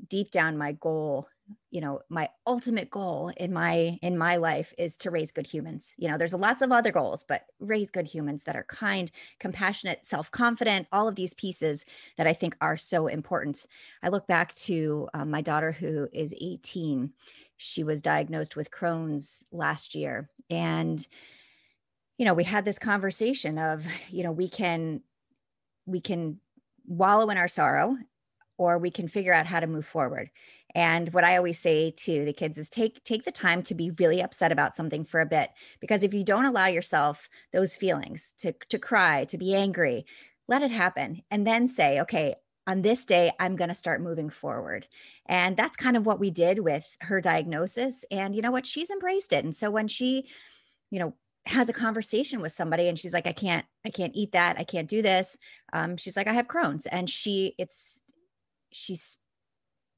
deep 0.09 0.31
down 0.31 0.59
my 0.59 0.73
goal 0.73 1.27
you 1.71 1.81
know 1.81 2.01
my 2.11 2.29
ultimate 2.47 2.91
goal 2.91 3.33
in 3.39 3.51
my 3.55 3.99
in 4.03 4.19
my 4.19 4.37
life 4.37 4.75
is 4.77 4.99
to 4.99 5.11
raise 5.11 5.31
good 5.31 5.47
humans. 5.47 5.95
You 5.97 6.09
know 6.09 6.19
there's 6.19 6.35
lots 6.35 6.61
of 6.61 6.71
other 6.71 6.93
goals 6.93 7.25
but 7.27 7.47
raise 7.59 7.91
good 7.91 8.07
humans 8.07 8.45
that 8.45 8.57
are 8.57 8.65
kind 8.65 9.11
compassionate 9.41 10.05
self-confident 10.05 10.87
all 10.93 11.09
of 11.09 11.15
these 11.15 11.33
pieces 11.33 11.87
that 12.19 12.27
i 12.27 12.35
think 12.35 12.59
are 12.61 12.77
so 12.77 13.07
important. 13.07 13.65
I 14.03 14.11
look 14.11 14.27
back 14.27 14.53
to 14.67 15.09
um, 15.15 15.31
my 15.31 15.41
daughter 15.41 15.73
who 15.73 16.09
is 16.13 16.35
18 16.39 17.11
she 17.57 17.83
was 17.83 18.03
diagnosed 18.03 18.55
with 18.55 18.71
crohn's 18.71 19.47
last 19.51 19.95
year 19.95 20.29
and 20.51 21.09
you 22.19 22.25
know 22.25 22.35
we 22.35 22.45
had 22.45 22.65
this 22.65 22.79
conversation 22.79 23.59
of 23.59 23.87
you 24.11 24.23
know 24.23 24.33
we 24.33 24.49
can 24.49 25.01
we 25.87 26.01
can 26.01 26.41
wallow 26.87 27.31
in 27.31 27.37
our 27.37 27.49
sorrow 27.49 27.97
or 28.59 28.79
we 28.79 28.91
can 28.91 29.09
figure 29.09 29.35
out 29.35 29.47
how 29.47 29.61
to 29.61 29.67
move 29.67 29.87
forward 29.87 30.31
and 30.77 31.11
what 31.15 31.25
I 31.25 31.39
always 31.39 31.59
say 31.59 31.91
to 31.91 32.27
the 32.27 32.35
kids 32.35 32.59
is 32.59 32.69
take 32.69 33.03
take 33.03 33.25
the 33.25 33.33
time 33.33 33.63
to 33.63 33.75
be 33.75 33.93
really 33.93 34.21
upset 34.21 34.53
about 34.53 34.77
something 34.77 35.05
for 35.05 35.23
a 35.23 35.27
bit 35.27 35.49
because 35.81 36.05
if 36.05 36.13
you 36.13 36.23
don't 36.23 36.45
allow 36.45 36.67
yourself 36.67 37.31
those 37.51 37.75
feelings 37.75 38.35
to 38.41 38.53
to 38.69 38.79
cry, 38.79 39.25
to 39.25 39.39
be 39.39 39.55
angry, 39.55 40.05
let 40.49 40.61
it 40.61 40.71
happen 40.71 41.23
and 41.31 41.47
then 41.47 41.67
say, 41.67 41.99
okay, 42.03 42.35
on 42.67 42.83
this 42.83 43.07
day 43.07 43.33
I'm 43.41 43.57
going 43.57 43.71
to 43.71 43.75
start 43.75 44.03
moving 44.03 44.29
forward. 44.29 44.87
And 45.25 45.57
that's 45.57 45.79
kind 45.79 45.97
of 45.97 46.05
what 46.05 46.21
we 46.21 46.31
did 46.31 46.59
with 46.59 46.85
her 47.01 47.23
diagnosis 47.23 48.05
and 48.11 48.37
you 48.37 48.43
know 48.43 48.51
what, 48.51 48.67
she's 48.67 48.91
embraced 48.91 49.33
it. 49.33 49.47
And 49.47 49.57
so 49.57 49.71
when 49.71 49.89
she, 49.89 50.29
you 50.91 50.99
know, 50.99 51.15
has 51.47 51.69
a 51.69 51.73
conversation 51.73 52.41
with 52.41 52.53
somebody 52.53 52.89
and 52.89 52.99
she's 52.99 53.15
like 53.15 53.27
i 53.27 53.33
can't 53.33 53.65
i 53.85 53.91
can't 53.91 54.15
eat 54.15 54.33
that. 54.33 54.59
I 54.59 54.65
can't 54.65 54.89
do 54.89 55.01
this. 55.03 55.39
Um, 55.73 55.97
she's 55.97 56.17
like 56.17 56.27
i 56.27 56.33
have 56.33 56.49
crohn's. 56.49 56.87
And 56.87 57.09
she 57.09 57.55
it's 57.59 58.03
she's 58.73 59.19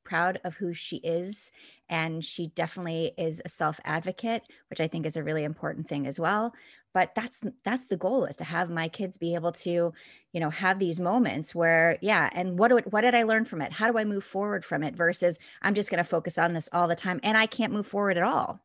proud 0.05 0.41
of 0.45 0.57
who 0.57 0.73
she 0.73 0.97
is. 0.99 1.51
And 1.91 2.25
she 2.25 2.49
definitely 2.49 3.13
is 3.19 3.43
a 3.45 3.49
self 3.49 3.81
advocate 3.85 4.43
which 4.69 4.81
i 4.81 4.87
think 4.87 5.07
is 5.07 5.17
a 5.17 5.23
really 5.23 5.45
important 5.45 5.89
thing 5.89 6.07
as 6.07 6.21
well. 6.21 6.55
But 6.95 7.15
that's 7.15 7.43
that's 7.65 7.87
the 7.87 7.97
goal 7.97 8.25
is 8.25 8.37
to 8.37 8.45
have 8.45 8.71
my 8.71 8.89
kids 8.89 9.19
be 9.19 9.35
able 9.35 9.53
to 9.53 9.93
you 10.33 10.41
know 10.41 10.51
have 10.51 10.79
these 10.79 11.01
moments 11.01 11.55
where 11.55 11.99
yeah 12.03 12.29
and 12.33 12.59
what 12.59 12.69
do, 12.69 12.81
what 12.91 13.03
did 13.03 13.15
i 13.15 13.23
learn 13.23 13.45
from 13.47 13.63
it? 13.63 13.73
How 13.73 13.91
do 13.91 13.99
i 13.99 14.05
move 14.05 14.25
forward 14.25 14.65
from 14.65 14.83
it 14.83 14.97
versus 14.97 15.39
i'm 15.63 15.75
just 15.75 15.91
going 15.91 15.99
to 15.99 16.05
focus 16.05 16.37
on 16.37 16.53
this 16.53 16.69
all 16.73 16.89
the 16.89 16.95
time 16.95 17.21
and 17.23 17.39
i 17.39 17.47
can't 17.47 17.73
move 17.73 17.87
forward 17.87 18.17
at 18.19 18.23
all 18.23 18.61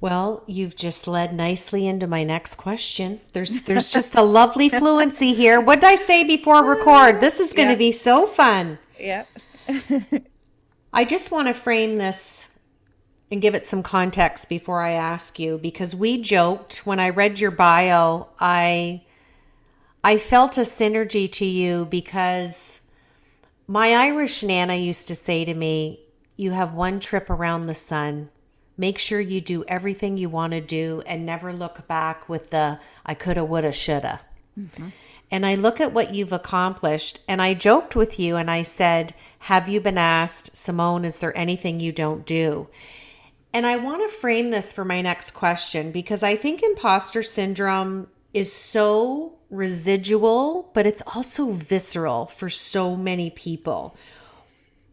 well, 0.00 0.42
you've 0.46 0.76
just 0.76 1.06
led 1.06 1.34
nicely 1.34 1.86
into 1.86 2.06
my 2.06 2.24
next 2.24 2.54
question. 2.54 3.20
There's 3.34 3.62
there's 3.62 3.92
just 3.92 4.14
a 4.14 4.22
lovely 4.22 4.68
fluency 4.80 5.34
here. 5.34 5.60
What 5.60 5.80
did 5.80 5.88
I 5.88 5.94
say 5.96 6.24
before 6.24 6.64
record? 6.64 7.20
This 7.20 7.38
is 7.38 7.52
going 7.52 7.70
to 7.70 7.76
be 7.76 7.92
so 7.92 8.26
fun. 8.26 8.78
Yep. 8.98 9.28
I 10.92 11.04
just 11.04 11.30
want 11.30 11.48
to 11.48 11.54
frame 11.54 11.98
this 11.98 12.48
and 13.30 13.42
give 13.42 13.54
it 13.54 13.66
some 13.66 13.82
context 13.82 14.48
before 14.48 14.82
I 14.82 14.92
ask 14.92 15.38
you 15.38 15.58
because 15.58 15.94
we 15.94 16.20
joked 16.20 16.84
when 16.86 16.98
I 16.98 17.10
read 17.10 17.38
your 17.38 17.52
bio, 17.52 18.28
I 18.40 19.02
I 20.02 20.16
felt 20.16 20.56
a 20.56 20.62
synergy 20.62 21.30
to 21.32 21.44
you 21.44 21.84
because 21.84 22.80
my 23.66 23.94
Irish 23.94 24.42
nana 24.42 24.76
used 24.76 25.08
to 25.08 25.14
say 25.14 25.44
to 25.44 25.52
me, 25.52 26.00
"You 26.36 26.52
have 26.52 26.72
one 26.72 27.00
trip 27.00 27.28
around 27.28 27.66
the 27.66 27.74
sun." 27.74 28.30
Make 28.80 28.98
sure 28.98 29.20
you 29.20 29.42
do 29.42 29.62
everything 29.68 30.16
you 30.16 30.30
want 30.30 30.54
to 30.54 30.60
do 30.62 31.02
and 31.04 31.26
never 31.26 31.52
look 31.52 31.86
back 31.86 32.30
with 32.30 32.48
the 32.48 32.78
I 33.04 33.12
coulda, 33.12 33.44
woulda, 33.44 33.72
shoulda. 33.72 34.22
Mm-hmm. 34.58 34.88
And 35.30 35.44
I 35.44 35.56
look 35.56 35.82
at 35.82 35.92
what 35.92 36.14
you've 36.14 36.32
accomplished, 36.32 37.18
and 37.28 37.42
I 37.42 37.52
joked 37.52 37.94
with 37.94 38.18
you 38.18 38.36
and 38.36 38.50
I 38.50 38.62
said, 38.62 39.12
Have 39.40 39.68
you 39.68 39.82
been 39.82 39.98
asked, 39.98 40.56
Simone, 40.56 41.04
is 41.04 41.16
there 41.16 41.36
anything 41.36 41.78
you 41.78 41.92
don't 41.92 42.24
do? 42.24 42.68
And 43.52 43.66
I 43.66 43.76
want 43.76 44.00
to 44.00 44.16
frame 44.16 44.50
this 44.50 44.72
for 44.72 44.86
my 44.86 45.02
next 45.02 45.32
question 45.32 45.92
because 45.92 46.22
I 46.22 46.34
think 46.34 46.62
imposter 46.62 47.22
syndrome 47.22 48.08
is 48.32 48.50
so 48.50 49.34
residual, 49.50 50.70
but 50.72 50.86
it's 50.86 51.02
also 51.14 51.50
visceral 51.50 52.24
for 52.24 52.48
so 52.48 52.96
many 52.96 53.28
people 53.28 53.94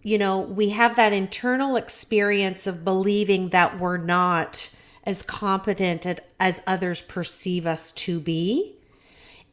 you 0.03 0.17
know, 0.17 0.39
we 0.39 0.69
have 0.69 0.95
that 0.95 1.13
internal 1.13 1.75
experience 1.75 2.67
of 2.67 2.83
believing 2.85 3.49
that 3.49 3.79
we're 3.79 3.97
not 3.97 4.69
as 5.03 5.23
competent 5.23 6.05
as 6.39 6.61
others 6.67 7.01
perceive 7.01 7.65
us 7.65 7.91
to 7.93 8.19
be. 8.19 8.75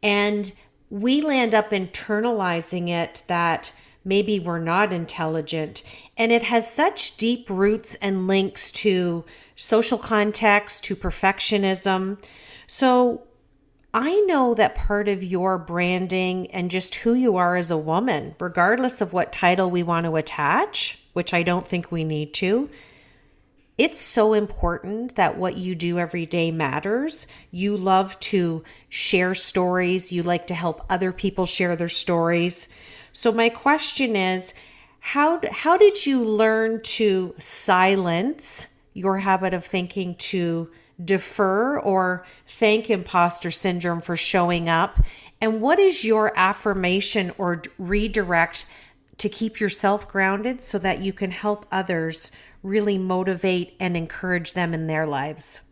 And 0.03 0.53
we 0.91 1.23
land 1.23 1.55
up 1.55 1.71
internalizing 1.71 2.89
it 2.89 3.23
that 3.27 3.73
maybe 4.05 4.39
we're 4.39 4.59
not 4.59 4.93
intelligent. 4.93 5.83
And 6.17 6.31
it 6.31 6.43
has 6.43 6.71
such 6.71 7.17
deep 7.17 7.49
roots 7.49 7.95
and 7.97 8.27
links 8.27 8.71
to 8.73 9.25
social 9.57 9.99
context, 9.99 10.85
to 10.85 10.97
perfectionism. 10.97 12.23
So 12.67 13.23
I 13.97 14.17
know 14.23 14.55
that 14.55 14.75
part 14.75 15.07
of 15.07 15.23
your 15.23 15.57
branding 15.57 16.51
and 16.51 16.69
just 16.69 16.97
who 16.97 17.15
you 17.15 17.37
are 17.37 17.55
as 17.55 17.71
a 17.71 17.79
woman, 17.79 18.35
regardless 18.41 19.01
of 19.01 19.13
what 19.13 19.33
title 19.33 19.71
we 19.71 19.85
want 19.85 20.05
to 20.07 20.17
attach, 20.17 20.99
which 21.13 21.33
I 21.33 21.45
don't 21.45 21.67
think 21.67 21.93
we 21.93 22.03
need 22.03 22.35
to, 22.35 22.69
it's 23.79 24.01
so 24.01 24.35
important 24.35 25.15
that 25.15 25.39
what 25.39 25.57
you 25.57 25.77
do 25.77 26.01
every 26.01 26.27
day 26.27 26.51
matters. 26.51 27.29
You 27.53 27.77
love 27.77 28.19
to 28.21 28.65
share 28.89 29.33
stories, 29.33 30.11
you 30.11 30.25
like 30.25 30.49
to 30.49 30.55
help 30.55 30.85
other 30.91 31.13
people 31.13 31.47
share 31.47 31.77
their 31.77 31.89
stories. 31.89 32.69
So 33.13 33.31
my 33.31 33.49
question 33.49 34.17
is, 34.17 34.55
how 34.99 35.41
how 35.53 35.77
did 35.77 36.05
you 36.05 36.25
learn 36.25 36.83
to 36.83 37.35
silence 37.39 38.67
your 38.93 39.19
habit 39.19 39.55
of 39.55 39.65
thinking 39.65 40.17
to 40.17 40.71
defer 41.03 41.79
or 41.79 42.25
thank 42.47 42.91
imposter 42.91 43.51
syndrome 43.51 44.01
for 44.01 44.17
showing 44.17 44.69
up? 44.69 45.01
And 45.41 45.61
what 45.61 45.79
is 45.79 46.05
your 46.05 46.33
affirmation 46.37 47.33
or 47.39 47.63
redirect 47.79 48.67
to 49.19 49.29
keep 49.29 49.61
yourself 49.61 50.09
grounded 50.09 50.61
so 50.61 50.79
that 50.79 51.03
you 51.03 51.13
can 51.13 51.31
help 51.31 51.67
others 51.71 52.31
really 52.63 52.99
motivate 52.99 53.77
and 53.79 53.97
encourage 53.97 54.55
them 54.55 54.75
in 54.75 54.87
their 54.87 55.07
lives? 55.07 55.63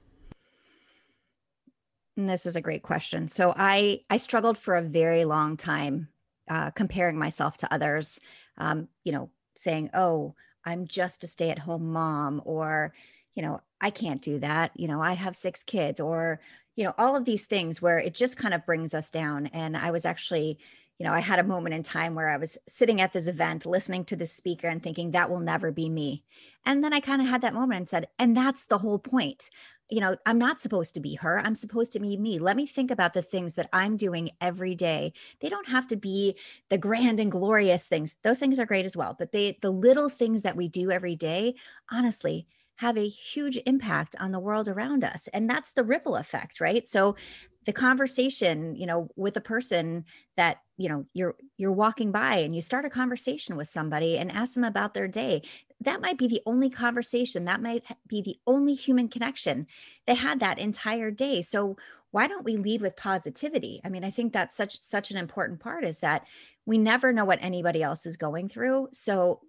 And 2.16 2.28
this 2.28 2.44
is 2.44 2.56
a 2.56 2.60
great 2.60 2.82
question. 2.82 3.28
So 3.28 3.54
I 3.56 4.00
I 4.10 4.18
struggled 4.18 4.58
for 4.58 4.74
a 4.74 4.82
very 4.82 5.24
long 5.24 5.56
time 5.56 6.08
uh, 6.48 6.70
comparing 6.70 7.18
myself 7.18 7.56
to 7.58 7.72
others. 7.72 8.20
Um, 8.58 8.88
you 9.02 9.12
know, 9.12 9.30
saying, 9.56 9.90
"Oh, 9.94 10.34
I'm 10.64 10.86
just 10.86 11.24
a 11.24 11.26
stay-at-home 11.26 11.90
mom," 11.90 12.42
or 12.44 12.92
you 13.34 13.42
know, 13.42 13.62
I 13.82 13.90
can't 13.90 14.22
do 14.22 14.38
that. 14.38 14.70
You 14.74 14.88
know, 14.88 15.02
I 15.02 15.12
have 15.12 15.36
six 15.36 15.62
kids, 15.64 16.00
or, 16.00 16.40
you 16.76 16.84
know, 16.84 16.94
all 16.96 17.16
of 17.16 17.26
these 17.26 17.44
things 17.44 17.82
where 17.82 17.98
it 17.98 18.14
just 18.14 18.38
kind 18.38 18.54
of 18.54 18.64
brings 18.64 18.94
us 18.94 19.10
down. 19.10 19.48
And 19.48 19.76
I 19.76 19.90
was 19.90 20.06
actually, 20.06 20.58
you 20.98 21.06
know, 21.06 21.12
I 21.12 21.20
had 21.20 21.40
a 21.40 21.44
moment 21.44 21.74
in 21.74 21.82
time 21.82 22.14
where 22.14 22.30
I 22.30 22.36
was 22.36 22.56
sitting 22.68 23.00
at 23.00 23.12
this 23.12 23.26
event, 23.26 23.66
listening 23.66 24.04
to 24.06 24.16
this 24.16 24.32
speaker 24.32 24.68
and 24.68 24.82
thinking, 24.82 25.10
that 25.10 25.28
will 25.28 25.40
never 25.40 25.72
be 25.72 25.88
me. 25.88 26.22
And 26.64 26.84
then 26.84 26.92
I 26.92 27.00
kind 27.00 27.20
of 27.20 27.26
had 27.26 27.42
that 27.42 27.54
moment 27.54 27.78
and 27.78 27.88
said, 27.88 28.06
and 28.18 28.36
that's 28.36 28.64
the 28.64 28.78
whole 28.78 29.00
point. 29.00 29.50
You 29.90 30.00
know, 30.00 30.16
I'm 30.24 30.38
not 30.38 30.60
supposed 30.60 30.94
to 30.94 31.00
be 31.00 31.16
her. 31.16 31.38
I'm 31.38 31.56
supposed 31.56 31.92
to 31.92 32.00
be 32.00 32.16
me. 32.16 32.38
Let 32.38 32.56
me 32.56 32.66
think 32.66 32.90
about 32.90 33.12
the 33.12 33.20
things 33.20 33.56
that 33.56 33.68
I'm 33.72 33.96
doing 33.96 34.30
every 34.40 34.74
day. 34.74 35.12
They 35.40 35.50
don't 35.50 35.68
have 35.68 35.86
to 35.88 35.96
be 35.96 36.36
the 36.70 36.78
grand 36.78 37.20
and 37.20 37.30
glorious 37.30 37.86
things. 37.86 38.16
Those 38.22 38.38
things 38.38 38.58
are 38.58 38.64
great 38.64 38.86
as 38.86 38.96
well. 38.96 39.14
But 39.18 39.32
they, 39.32 39.58
the 39.60 39.72
little 39.72 40.08
things 40.08 40.42
that 40.42 40.56
we 40.56 40.68
do 40.68 40.90
every 40.90 41.16
day, 41.16 41.56
honestly, 41.90 42.46
have 42.76 42.96
a 42.96 43.08
huge 43.08 43.58
impact 43.66 44.16
on 44.18 44.32
the 44.32 44.40
world 44.40 44.68
around 44.68 45.04
us. 45.04 45.28
And 45.32 45.48
that's 45.48 45.72
the 45.72 45.84
ripple 45.84 46.16
effect, 46.16 46.60
right? 46.60 46.86
So 46.86 47.16
the 47.64 47.72
conversation 47.72 48.74
you 48.74 48.86
know 48.86 49.08
with 49.16 49.36
a 49.36 49.40
person 49.40 50.04
that 50.36 50.58
you 50.76 50.88
know 50.88 51.04
you're 51.12 51.36
you're 51.56 51.72
walking 51.72 52.10
by 52.10 52.36
and 52.36 52.54
you 52.54 52.60
start 52.60 52.84
a 52.84 52.90
conversation 52.90 53.56
with 53.56 53.68
somebody 53.68 54.18
and 54.18 54.32
ask 54.32 54.54
them 54.54 54.64
about 54.64 54.94
their 54.94 55.08
day 55.08 55.42
that 55.80 56.00
might 56.00 56.18
be 56.18 56.26
the 56.26 56.42
only 56.46 56.70
conversation 56.70 57.44
that 57.44 57.62
might 57.62 57.84
be 58.06 58.20
the 58.20 58.36
only 58.46 58.74
human 58.74 59.08
connection 59.08 59.66
they 60.06 60.14
had 60.14 60.40
that 60.40 60.58
entire 60.58 61.10
day 61.10 61.40
so 61.42 61.76
why 62.10 62.26
don't 62.26 62.44
we 62.44 62.56
lead 62.56 62.80
with 62.80 62.96
positivity 62.96 63.80
i 63.84 63.88
mean 63.88 64.04
i 64.04 64.10
think 64.10 64.32
that's 64.32 64.56
such 64.56 64.78
such 64.78 65.10
an 65.10 65.16
important 65.16 65.60
part 65.60 65.84
is 65.84 66.00
that 66.00 66.26
we 66.66 66.78
never 66.78 67.12
know 67.12 67.24
what 67.24 67.38
anybody 67.42 67.82
else 67.82 68.06
is 68.06 68.16
going 68.16 68.48
through 68.48 68.88
so 68.92 69.40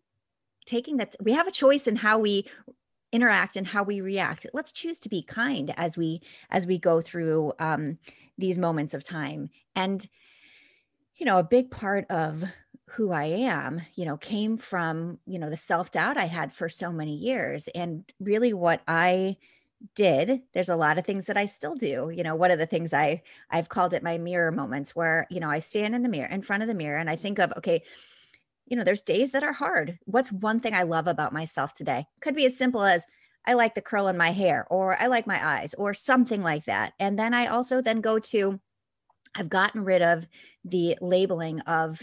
taking 0.66 0.98
that 0.98 1.16
we 1.22 1.34
have 1.34 1.48
a 1.48 1.52
choice 1.52 1.88
in 1.88 1.98
how 1.98 2.18
we 2.18 2.46
interact 3.14 3.56
and 3.56 3.68
how 3.68 3.84
we 3.84 4.02
react. 4.02 4.46
Let's 4.54 4.74
choose 4.74 5.00
to 5.00 5.10
be 5.10 5.22
kind 5.22 5.74
as 5.78 5.96
we 5.96 6.22
as 6.50 6.68
we 6.68 6.78
go 6.78 7.00
through 7.00 7.54
um, 7.60 8.00
these 8.38 8.58
moments 8.58 8.94
of 8.94 9.04
time. 9.04 9.50
And 9.76 10.06
you 11.16 11.26
know 11.26 11.38
a 11.40 11.44
big 11.44 11.70
part 11.72 12.10
of 12.10 12.44
who 12.90 13.12
i 13.12 13.26
am 13.26 13.82
you 13.96 14.04
know 14.06 14.18
came 14.18 14.58
from 14.58 15.20
you 15.26 15.40
know 15.40 15.50
the 15.50 15.58
self-doubt 15.58 16.18
i 16.18 16.26
had 16.26 16.52
for 16.52 16.68
so 16.68 16.92
many 16.92 17.16
years. 17.16 17.70
And 17.70 18.04
really 18.20 18.54
what 18.54 18.82
i 18.88 19.38
did 19.96 20.42
there's 20.54 20.70
a 20.70 20.76
lot 20.76 20.98
of 20.98 21.06
things 21.06 21.26
that 21.28 21.38
i 21.38 21.46
still 21.46 21.76
do. 21.76 22.12
You 22.14 22.24
know 22.24 22.36
one 22.36 22.52
of 22.52 22.60
the 22.60 22.66
things 22.66 22.94
i 22.94 23.22
i've 23.50 23.70
called 23.70 23.94
it 23.94 24.04
my 24.04 24.18
mirror 24.18 24.52
moments 24.52 24.96
where 24.96 25.28
you 25.30 25.40
know 25.40 25.50
i 25.50 25.60
stand 25.60 25.94
in 25.94 26.04
the 26.04 26.10
mirror 26.10 26.30
in 26.30 26.42
front 26.42 26.64
of 26.64 26.68
the 26.68 26.74
mirror 26.74 26.98
and 26.98 27.10
i 27.10 27.16
think 27.16 27.40
of 27.40 27.54
okay 27.58 27.84
you 28.66 28.78
know, 28.78 28.84
there's 28.84 29.02
days 29.02 29.32
that 29.32 29.44
are 29.44 29.54
hard. 29.54 30.00
What's 30.06 30.32
one 30.32 30.60
thing 30.60 30.74
I 30.74 30.84
love 30.84 31.08
about 31.08 31.34
myself 31.34 31.74
today? 31.74 32.06
Could 32.22 32.36
be 32.36 32.46
as 32.46 32.58
simple 32.58 32.84
as 32.84 33.06
I 33.46 33.54
like 33.54 33.76
the 33.76 33.82
curl 33.82 34.08
in 34.08 34.18
my 34.18 34.32
hair 34.32 34.66
or 34.70 35.00
I 35.00 35.08
like 35.08 35.28
my 35.28 35.46
eyes 35.46 35.74
or 35.74 35.94
something 35.94 36.42
like 36.42 36.66
that. 36.66 36.94
And 37.00 37.20
then 37.20 37.34
I 37.34 37.48
also 37.48 37.82
then 37.82 38.02
go 38.02 38.20
to 38.20 38.60
I've 39.36 39.50
gotten 39.50 39.84
rid 39.84 40.02
of 40.02 40.28
the 40.64 40.98
labeling 41.02 41.60
of 41.62 42.02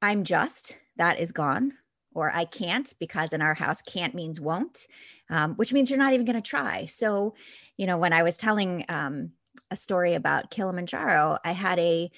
I'm 0.00 0.24
just, 0.24 0.76
that 0.96 1.18
is 1.18 1.32
gone, 1.32 1.72
or 2.14 2.30
I 2.30 2.44
can't, 2.44 2.92
because 3.00 3.32
in 3.32 3.40
our 3.40 3.54
house, 3.54 3.80
can't 3.82 4.14
means 4.14 4.40
won't, 4.40 4.86
um, 5.30 5.54
which 5.54 5.72
means 5.72 5.88
you're 5.88 5.98
not 5.98 6.12
even 6.12 6.26
going 6.26 6.36
to 6.36 6.42
try. 6.42 6.84
So, 6.84 7.34
you 7.76 7.86
know, 7.86 7.96
when 7.96 8.12
I 8.12 8.22
was 8.22 8.36
telling 8.36 8.84
um, 8.88 9.30
a 9.70 9.76
story 9.76 10.14
about 10.14 10.50
Kilimanjaro, 10.50 11.38
I 11.44 11.52
had 11.52 11.78
a 11.78 12.10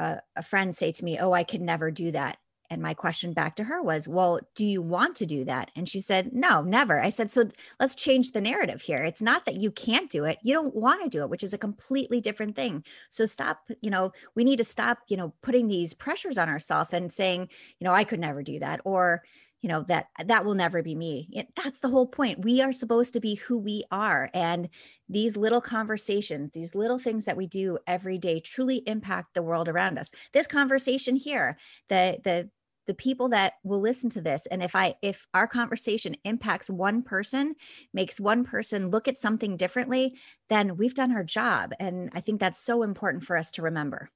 a, 0.00 0.22
a 0.36 0.42
friend 0.42 0.74
say 0.74 0.92
to 0.92 1.04
me, 1.04 1.18
Oh, 1.18 1.32
I 1.32 1.44
could 1.44 1.60
never 1.60 1.90
do 1.90 2.10
that. 2.12 2.38
And 2.72 2.80
my 2.80 2.94
question 2.94 3.32
back 3.32 3.56
to 3.56 3.64
her 3.64 3.82
was, 3.82 4.06
Well, 4.06 4.40
do 4.54 4.64
you 4.64 4.80
want 4.80 5.16
to 5.16 5.26
do 5.26 5.44
that? 5.44 5.70
And 5.76 5.88
she 5.88 6.00
said, 6.00 6.32
No, 6.32 6.62
never. 6.62 7.02
I 7.02 7.10
said, 7.10 7.30
So 7.30 7.50
let's 7.78 7.96
change 7.96 8.30
the 8.30 8.40
narrative 8.40 8.82
here. 8.82 9.02
It's 9.04 9.20
not 9.20 9.44
that 9.44 9.56
you 9.56 9.70
can't 9.70 10.08
do 10.08 10.24
it, 10.24 10.38
you 10.42 10.54
don't 10.54 10.74
want 10.74 11.02
to 11.02 11.08
do 11.08 11.22
it, 11.22 11.30
which 11.30 11.42
is 11.42 11.52
a 11.52 11.58
completely 11.58 12.20
different 12.20 12.56
thing. 12.56 12.84
So 13.08 13.24
stop, 13.26 13.58
you 13.82 13.90
know, 13.90 14.12
we 14.34 14.44
need 14.44 14.58
to 14.58 14.64
stop, 14.64 14.98
you 15.08 15.16
know, 15.16 15.34
putting 15.42 15.66
these 15.66 15.94
pressures 15.94 16.38
on 16.38 16.48
ourselves 16.48 16.92
and 16.92 17.12
saying, 17.12 17.48
you 17.78 17.84
know, 17.84 17.92
I 17.92 18.04
could 18.04 18.20
never 18.20 18.42
do 18.42 18.58
that. 18.60 18.80
Or, 18.84 19.22
you 19.60 19.68
know 19.68 19.84
that 19.88 20.06
that 20.24 20.44
will 20.44 20.54
never 20.54 20.82
be 20.82 20.94
me. 20.94 21.28
It, 21.32 21.48
that's 21.54 21.80
the 21.80 21.88
whole 21.88 22.06
point. 22.06 22.44
We 22.44 22.60
are 22.62 22.72
supposed 22.72 23.12
to 23.14 23.20
be 23.20 23.34
who 23.34 23.58
we 23.58 23.84
are 23.90 24.30
and 24.32 24.68
these 25.08 25.36
little 25.36 25.60
conversations 25.60 26.50
these 26.52 26.74
little 26.74 26.98
things 26.98 27.24
that 27.24 27.36
we 27.36 27.46
do 27.46 27.78
every 27.86 28.18
day 28.18 28.40
truly 28.40 28.82
impact 28.86 29.34
the 29.34 29.42
world 29.42 29.68
around 29.68 29.98
us. 29.98 30.10
This 30.32 30.46
conversation 30.46 31.16
here 31.16 31.58
the 31.88 32.18
the 32.24 32.50
the 32.86 32.94
people 32.94 33.28
that 33.28 33.52
will 33.62 33.80
listen 33.80 34.10
to 34.10 34.20
this 34.20 34.46
and 34.46 34.62
if 34.62 34.74
i 34.74 34.94
if 35.00 35.26
our 35.32 35.46
conversation 35.46 36.16
impacts 36.24 36.68
one 36.68 37.02
person 37.02 37.54
makes 37.92 38.18
one 38.18 38.42
person 38.42 38.90
look 38.90 39.06
at 39.06 39.18
something 39.18 39.56
differently 39.56 40.18
then 40.48 40.76
we've 40.76 40.94
done 40.94 41.12
our 41.12 41.22
job 41.22 41.72
and 41.78 42.10
i 42.14 42.20
think 42.20 42.40
that's 42.40 42.60
so 42.60 42.82
important 42.82 43.22
for 43.22 43.36
us 43.36 43.50
to 43.52 43.62
remember. 43.62 44.10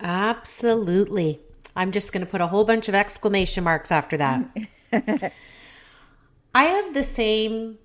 Absolutely 0.00 1.40
I'm 1.78 1.92
just 1.92 2.12
going 2.12 2.26
to 2.26 2.30
put 2.30 2.40
a 2.40 2.48
whole 2.48 2.64
bunch 2.64 2.88
of 2.88 2.96
exclamation 2.96 3.62
marks 3.62 3.92
after 3.92 4.16
that. 4.16 4.50
I 6.52 6.64
have 6.64 6.92
the 6.92 7.04
same 7.04 7.78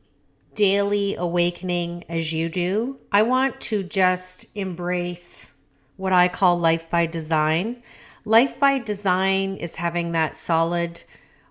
daily 0.55 1.13
awakening 1.13 2.05
as 2.09 2.33
you 2.33 2.49
do. 2.49 2.97
I 3.11 3.21
want 3.21 3.61
to 3.61 3.83
just 3.83 4.57
embrace 4.57 5.53
what 5.97 6.11
I 6.11 6.27
call 6.27 6.57
life 6.57 6.89
by 6.89 7.05
design. 7.05 7.83
Life 8.25 8.59
by 8.59 8.79
design 8.79 9.57
is 9.57 9.75
having 9.75 10.13
that 10.13 10.35
solid 10.35 11.03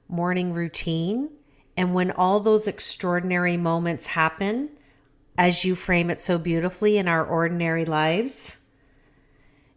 morning 0.08 0.52
routine. 0.52 1.30
And 1.76 1.94
when 1.94 2.10
all 2.10 2.40
those 2.40 2.66
extraordinary 2.66 3.56
moments 3.56 4.08
happen, 4.08 4.68
as 5.38 5.64
you 5.64 5.76
frame 5.76 6.10
it 6.10 6.20
so 6.20 6.38
beautifully 6.38 6.98
in 6.98 7.06
our 7.06 7.24
ordinary 7.24 7.84
lives, 7.84 8.58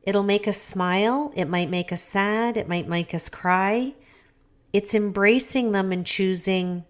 It'll 0.05 0.23
make 0.23 0.47
us 0.47 0.61
smile. 0.61 1.31
It 1.35 1.49
might 1.49 1.69
make 1.69 1.91
us 1.91 2.01
sad. 2.01 2.57
It 2.57 2.67
might 2.67 2.87
make 2.87 3.13
us 3.13 3.27
cry. 3.29 3.93
It's 4.71 4.93
embracing 4.93 5.71
them 5.71 5.91
and 5.91 6.05
choosing 6.05 6.85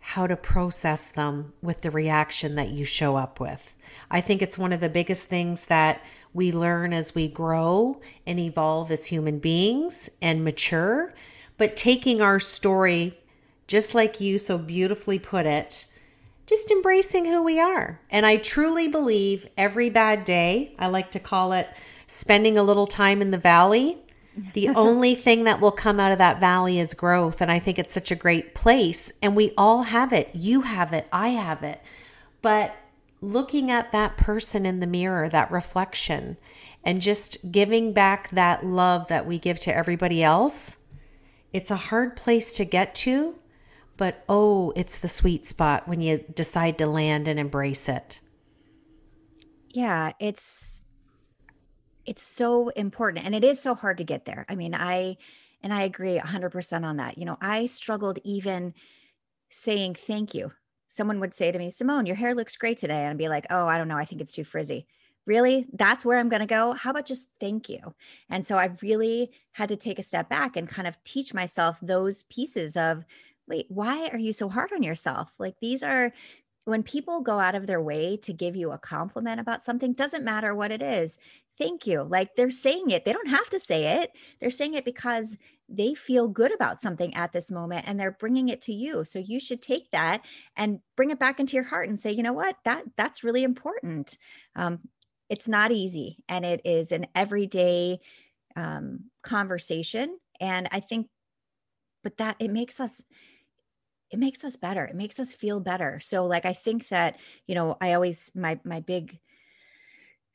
how 0.00 0.26
to 0.26 0.36
process 0.36 1.08
them 1.08 1.52
with 1.62 1.82
the 1.82 1.90
reaction 1.90 2.54
that 2.56 2.70
you 2.70 2.84
show 2.84 3.16
up 3.16 3.38
with. 3.38 3.76
I 4.10 4.20
think 4.20 4.42
it's 4.42 4.58
one 4.58 4.72
of 4.72 4.80
the 4.80 4.88
biggest 4.88 5.26
things 5.26 5.66
that 5.66 6.02
we 6.32 6.52
learn 6.52 6.92
as 6.92 7.14
we 7.14 7.28
grow 7.28 8.00
and 8.26 8.38
evolve 8.38 8.90
as 8.90 9.06
human 9.06 9.38
beings 9.38 10.10
and 10.20 10.42
mature. 10.42 11.14
But 11.58 11.76
taking 11.76 12.20
our 12.20 12.40
story, 12.40 13.18
just 13.66 13.94
like 13.94 14.20
you 14.20 14.38
so 14.38 14.58
beautifully 14.58 15.18
put 15.18 15.46
it, 15.46 15.86
just 16.46 16.70
embracing 16.70 17.26
who 17.26 17.42
we 17.42 17.60
are. 17.60 18.00
And 18.10 18.26
I 18.26 18.36
truly 18.36 18.88
believe 18.88 19.46
every 19.56 19.90
bad 19.90 20.24
day, 20.24 20.74
I 20.78 20.88
like 20.88 21.12
to 21.12 21.20
call 21.20 21.52
it 21.52 21.68
spending 22.10 22.58
a 22.58 22.62
little 22.62 22.88
time 22.88 23.22
in 23.22 23.30
the 23.30 23.38
valley, 23.38 23.96
the 24.54 24.68
only 24.74 25.14
thing 25.14 25.44
that 25.44 25.60
will 25.60 25.70
come 25.70 26.00
out 26.00 26.10
of 26.10 26.18
that 26.18 26.40
valley 26.40 26.80
is 26.80 26.92
growth. 26.92 27.40
And 27.40 27.50
I 27.50 27.60
think 27.60 27.78
it's 27.78 27.94
such 27.94 28.10
a 28.10 28.16
great 28.16 28.54
place. 28.54 29.12
And 29.22 29.36
we 29.36 29.52
all 29.56 29.84
have 29.84 30.12
it. 30.12 30.30
You 30.34 30.62
have 30.62 30.92
it. 30.92 31.06
I 31.12 31.28
have 31.28 31.62
it. 31.62 31.80
But 32.42 32.74
looking 33.20 33.70
at 33.70 33.92
that 33.92 34.16
person 34.16 34.66
in 34.66 34.80
the 34.80 34.88
mirror, 34.88 35.28
that 35.28 35.52
reflection, 35.52 36.36
and 36.82 37.00
just 37.00 37.52
giving 37.52 37.92
back 37.92 38.30
that 38.30 38.66
love 38.66 39.06
that 39.08 39.26
we 39.26 39.38
give 39.38 39.60
to 39.60 39.74
everybody 39.74 40.22
else, 40.22 40.78
it's 41.52 41.70
a 41.70 41.76
hard 41.76 42.16
place 42.16 42.54
to 42.54 42.64
get 42.64 42.94
to. 42.96 43.36
But 43.96 44.24
oh, 44.28 44.72
it's 44.74 44.98
the 44.98 45.08
sweet 45.08 45.46
spot 45.46 45.86
when 45.86 46.00
you 46.00 46.24
decide 46.34 46.78
to 46.78 46.86
land 46.86 47.28
and 47.28 47.38
embrace 47.38 47.88
it. 47.88 48.18
Yeah, 49.68 50.12
it's 50.18 50.80
it's 52.06 52.22
so 52.22 52.68
important 52.70 53.24
and 53.24 53.34
it 53.34 53.44
is 53.44 53.60
so 53.60 53.74
hard 53.74 53.98
to 53.98 54.04
get 54.04 54.24
there. 54.24 54.46
I 54.48 54.54
mean, 54.54 54.74
I 54.74 55.16
and 55.62 55.74
I 55.74 55.82
agree 55.82 56.18
100% 56.18 56.84
on 56.84 56.96
that. 56.96 57.18
You 57.18 57.26
know, 57.26 57.36
I 57.40 57.66
struggled 57.66 58.18
even 58.24 58.74
saying 59.50 59.94
thank 59.94 60.34
you. 60.34 60.52
Someone 60.88 61.20
would 61.20 61.34
say 61.34 61.52
to 61.52 61.58
me, 61.58 61.70
"Simone, 61.70 62.06
your 62.06 62.16
hair 62.16 62.34
looks 62.34 62.56
great 62.56 62.78
today." 62.78 63.02
And 63.02 63.10
I'd 63.10 63.18
be 63.18 63.28
like, 63.28 63.46
"Oh, 63.50 63.66
I 63.66 63.78
don't 63.78 63.88
know, 63.88 63.96
I 63.96 64.04
think 64.04 64.20
it's 64.20 64.32
too 64.32 64.44
frizzy." 64.44 64.86
Really? 65.26 65.66
That's 65.72 66.04
where 66.04 66.18
I'm 66.18 66.28
going 66.28 66.40
to 66.40 66.46
go? 66.46 66.72
How 66.72 66.90
about 66.90 67.06
just 67.06 67.28
thank 67.38 67.68
you? 67.68 67.94
And 68.30 68.46
so 68.46 68.56
I've 68.58 68.82
really 68.82 69.30
had 69.52 69.68
to 69.68 69.76
take 69.76 69.98
a 69.98 70.02
step 70.02 70.28
back 70.28 70.56
and 70.56 70.68
kind 70.68 70.88
of 70.88 71.02
teach 71.04 71.34
myself 71.34 71.78
those 71.82 72.24
pieces 72.24 72.76
of 72.76 73.04
wait, 73.46 73.66
why 73.68 74.08
are 74.08 74.18
you 74.18 74.32
so 74.32 74.48
hard 74.48 74.72
on 74.72 74.82
yourself? 74.82 75.34
Like 75.38 75.56
these 75.60 75.82
are 75.82 76.12
when 76.64 76.82
people 76.82 77.20
go 77.20 77.40
out 77.40 77.54
of 77.54 77.66
their 77.66 77.82
way 77.82 78.16
to 78.18 78.32
give 78.32 78.54
you 78.54 78.70
a 78.70 78.78
compliment 78.78 79.40
about 79.40 79.64
something 79.64 79.92
doesn't 79.92 80.24
matter 80.24 80.54
what 80.54 80.70
it 80.70 80.82
is 80.82 81.18
thank 81.60 81.86
you. 81.86 82.02
Like 82.02 82.34
they're 82.36 82.50
saying 82.50 82.90
it 82.90 83.04
they 83.04 83.12
don't 83.12 83.28
have 83.28 83.50
to 83.50 83.58
say 83.58 84.00
it. 84.00 84.12
They're 84.40 84.50
saying 84.50 84.74
it 84.74 84.84
because 84.84 85.36
they 85.68 85.94
feel 85.94 86.26
good 86.26 86.52
about 86.52 86.80
something 86.80 87.14
at 87.14 87.32
this 87.32 87.50
moment 87.50 87.84
and 87.86 88.00
they're 88.00 88.16
bringing 88.18 88.48
it 88.48 88.62
to 88.62 88.72
you. 88.72 89.04
So 89.04 89.18
you 89.18 89.38
should 89.38 89.60
take 89.60 89.90
that 89.90 90.22
and 90.56 90.80
bring 90.96 91.10
it 91.10 91.18
back 91.18 91.38
into 91.38 91.54
your 91.54 91.64
heart 91.64 91.88
and 91.88 92.00
say 92.00 92.12
you 92.12 92.22
know 92.22 92.32
what? 92.32 92.56
That 92.64 92.84
that's 92.96 93.22
really 93.22 93.44
important. 93.44 94.16
Um, 94.56 94.80
it's 95.28 95.46
not 95.46 95.70
easy 95.70 96.16
and 96.28 96.44
it 96.44 96.60
is 96.64 96.92
an 96.92 97.06
everyday 97.14 98.00
um, 98.56 99.04
conversation 99.22 100.18
and 100.40 100.68
i 100.72 100.80
think 100.80 101.06
but 102.02 102.16
that 102.16 102.34
it 102.40 102.50
makes 102.50 102.80
us 102.80 103.04
it 104.10 104.18
makes 104.18 104.44
us 104.44 104.56
better 104.56 104.84
it 104.84 104.96
makes 104.96 105.18
us 105.18 105.32
feel 105.32 105.60
better. 105.60 106.00
So 106.00 106.26
like 106.26 106.44
i 106.44 106.52
think 106.52 106.88
that 106.88 107.18
you 107.46 107.54
know 107.54 107.76
i 107.80 107.92
always 107.92 108.30
my 108.34 108.58
my 108.64 108.80
big 108.80 109.18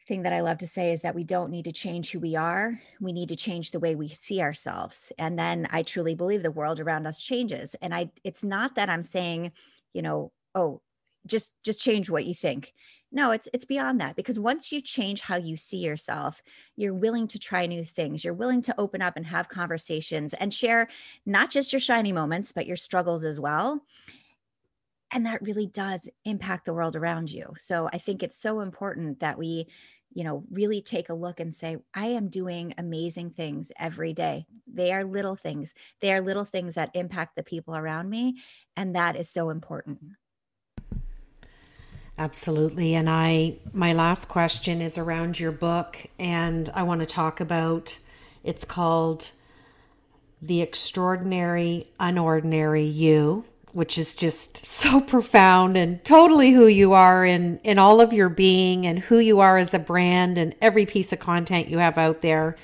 thing 0.08 0.22
that 0.22 0.34
i 0.34 0.42
love 0.42 0.60
to 0.60 0.68
say 0.68 0.92
is 0.92 1.02
that 1.02 1.16
we 1.16 1.24
don't 1.24 1.50
need 1.50 1.66
to 1.66 1.72
change 1.72 2.12
who 2.12 2.20
we 2.20 2.36
are. 2.36 2.80
We 3.02 3.12
need 3.12 3.30
to 3.30 3.36
change 3.36 3.72
the 3.72 3.80
way 3.80 3.96
we 3.96 4.08
see 4.08 4.42
ourselves. 4.42 5.12
And 5.18 5.38
then 5.38 5.68
i 5.72 5.84
truly 5.84 6.16
believe 6.16 6.44
the 6.44 6.52
world 6.52 6.80
around 6.80 7.08
us 7.08 7.22
changes. 7.22 7.76
And 7.82 7.94
i 7.94 8.12
it's 8.24 8.44
not 8.44 8.76
that 8.76 8.90
i'm 8.90 9.04
saying 9.04 9.52
you 9.94 10.02
know 10.02 10.32
oh 10.54 10.82
just 11.26 11.54
just 11.64 11.82
change 11.82 12.10
what 12.10 12.26
you 12.26 12.34
think 12.34 12.74
no 13.16 13.32
it's 13.32 13.48
it's 13.54 13.66
beyond 13.66 14.00
that 14.00 14.16
because 14.16 14.38
once 14.38 14.72
you 14.72 14.80
change 14.80 15.22
how 15.22 15.38
you 15.38 15.58
see 15.58 15.78
yourself 15.78 16.44
you're 16.76 16.94
willing 16.94 17.26
to 17.26 17.40
try 17.40 17.66
new 17.66 17.84
things 17.84 18.24
you're 18.24 18.34
willing 18.34 18.62
to 18.62 18.76
open 18.78 19.02
up 19.02 19.16
and 19.16 19.26
have 19.26 19.50
conversations 19.50 20.34
and 20.36 20.54
share 20.54 20.88
not 21.26 21.50
just 21.50 21.74
your 21.74 21.80
shiny 21.80 22.12
moments 22.12 22.52
but 22.52 22.68
your 22.68 22.78
struggles 22.78 23.24
as 23.24 23.40
well. 23.40 23.82
And 25.12 25.26
that 25.26 25.42
really 25.42 25.68
does 25.68 26.10
impact 26.26 26.66
the 26.66 26.74
world 26.74 26.96
around 26.96 27.32
you. 27.32 27.54
So 27.58 27.90
i 27.92 27.98
think 27.98 28.22
it's 28.22 28.38
so 28.38 28.60
important 28.60 29.22
that 29.22 29.38
we 29.38 29.68
you 30.14 30.24
know 30.24 30.44
really 30.52 30.82
take 30.82 31.10
a 31.10 31.14
look 31.14 31.40
and 31.40 31.54
say 31.54 31.78
i 31.94 32.08
am 32.08 32.30
doing 32.30 32.74
amazing 32.78 33.30
things 33.30 33.72
every 33.80 34.14
day. 34.14 34.46
They 34.68 34.92
are 34.92 35.04
little 35.06 35.36
things. 35.36 35.74
They 36.02 36.12
are 36.14 36.22
little 36.22 36.46
things 36.46 36.76
that 36.76 36.92
impact 36.94 37.36
the 37.36 37.44
people 37.44 37.76
around 37.76 38.10
me 38.10 38.42
and 38.76 38.96
that 38.96 39.16
is 39.16 39.30
so 39.30 39.50
important 39.50 40.00
absolutely 42.18 42.94
and 42.94 43.10
i 43.10 43.56
my 43.74 43.92
last 43.94 44.30
question 44.30 44.82
is 44.82 44.98
around 44.98 45.40
your 45.40 45.52
book 45.52 45.98
and 46.18 46.70
i 46.74 46.82
want 46.82 47.02
to 47.02 47.06
talk 47.06 47.40
about 47.40 47.98
it's 48.44 48.64
called 48.64 49.32
the 50.42 50.62
extraordinary 50.62 51.88
unordinary 52.00 52.94
you 52.94 53.44
which 53.76 53.98
is 53.98 54.16
just 54.16 54.56
so 54.66 55.02
profound 55.02 55.76
and 55.76 56.04
totally 56.06 56.52
who 56.52 56.66
you 56.66 56.94
are 56.94 57.26
in 57.26 57.60
in 57.64 57.78
all 57.78 58.00
of 58.00 58.14
your 58.14 58.30
being 58.30 58.88
and 58.88 58.98
who 58.98 59.20
you 59.20 59.42
are 59.42 59.58
as 59.58 59.74
a 59.74 59.80
brand 59.80 60.38
and 60.38 60.56
every 60.62 60.86
piece 60.86 61.12
of 61.12 61.20
content 61.20 61.68
you 61.68 61.78
have 61.78 61.98
out 61.98 62.22
there. 62.22 62.56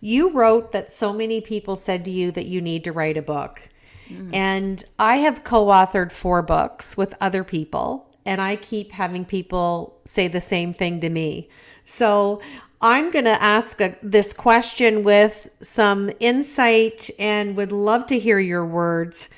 You 0.00 0.30
wrote 0.30 0.72
that 0.72 0.90
so 0.90 1.12
many 1.12 1.42
people 1.42 1.76
said 1.76 2.04
to 2.06 2.10
you 2.10 2.30
that 2.32 2.46
you 2.46 2.62
need 2.62 2.84
to 2.84 2.92
write 2.92 3.18
a 3.18 3.22
book. 3.22 3.60
Mm. 4.08 4.34
And 4.34 4.84
I 4.98 5.16
have 5.16 5.44
co-authored 5.44 6.12
four 6.12 6.40
books 6.40 6.96
with 6.96 7.14
other 7.20 7.44
people 7.44 8.07
and 8.28 8.42
I 8.42 8.56
keep 8.56 8.92
having 8.92 9.24
people 9.24 9.98
say 10.04 10.28
the 10.28 10.40
same 10.40 10.74
thing 10.74 11.00
to 11.00 11.08
me. 11.08 11.48
So 11.86 12.42
I'm 12.82 13.10
going 13.10 13.24
to 13.24 13.42
ask 13.42 13.80
a, 13.80 13.96
this 14.02 14.34
question 14.34 15.02
with 15.02 15.48
some 15.62 16.10
insight 16.20 17.08
and 17.18 17.56
would 17.56 17.72
love 17.72 18.06
to 18.08 18.18
hear 18.18 18.38
your 18.38 18.66
words. 18.66 19.30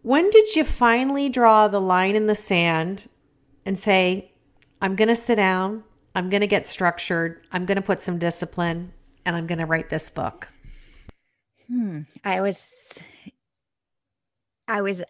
When 0.00 0.30
did 0.30 0.56
you 0.56 0.64
finally 0.64 1.28
draw 1.28 1.68
the 1.68 1.78
line 1.78 2.16
in 2.16 2.26
the 2.26 2.34
sand 2.34 3.06
and 3.66 3.78
say, 3.78 4.32
I'm 4.80 4.96
going 4.96 5.08
to 5.08 5.16
sit 5.16 5.36
down, 5.36 5.84
I'm 6.14 6.30
going 6.30 6.40
to 6.40 6.46
get 6.46 6.66
structured, 6.66 7.46
I'm 7.52 7.66
going 7.66 7.76
to 7.76 7.82
put 7.82 8.00
some 8.00 8.18
discipline, 8.18 8.94
and 9.26 9.36
I'm 9.36 9.46
going 9.46 9.58
to 9.58 9.66
write 9.66 9.90
this 9.90 10.08
book? 10.08 10.48
Hmm. 11.68 12.00
I 12.24 12.40
was, 12.40 12.98
I 14.66 14.80
was, 14.80 15.02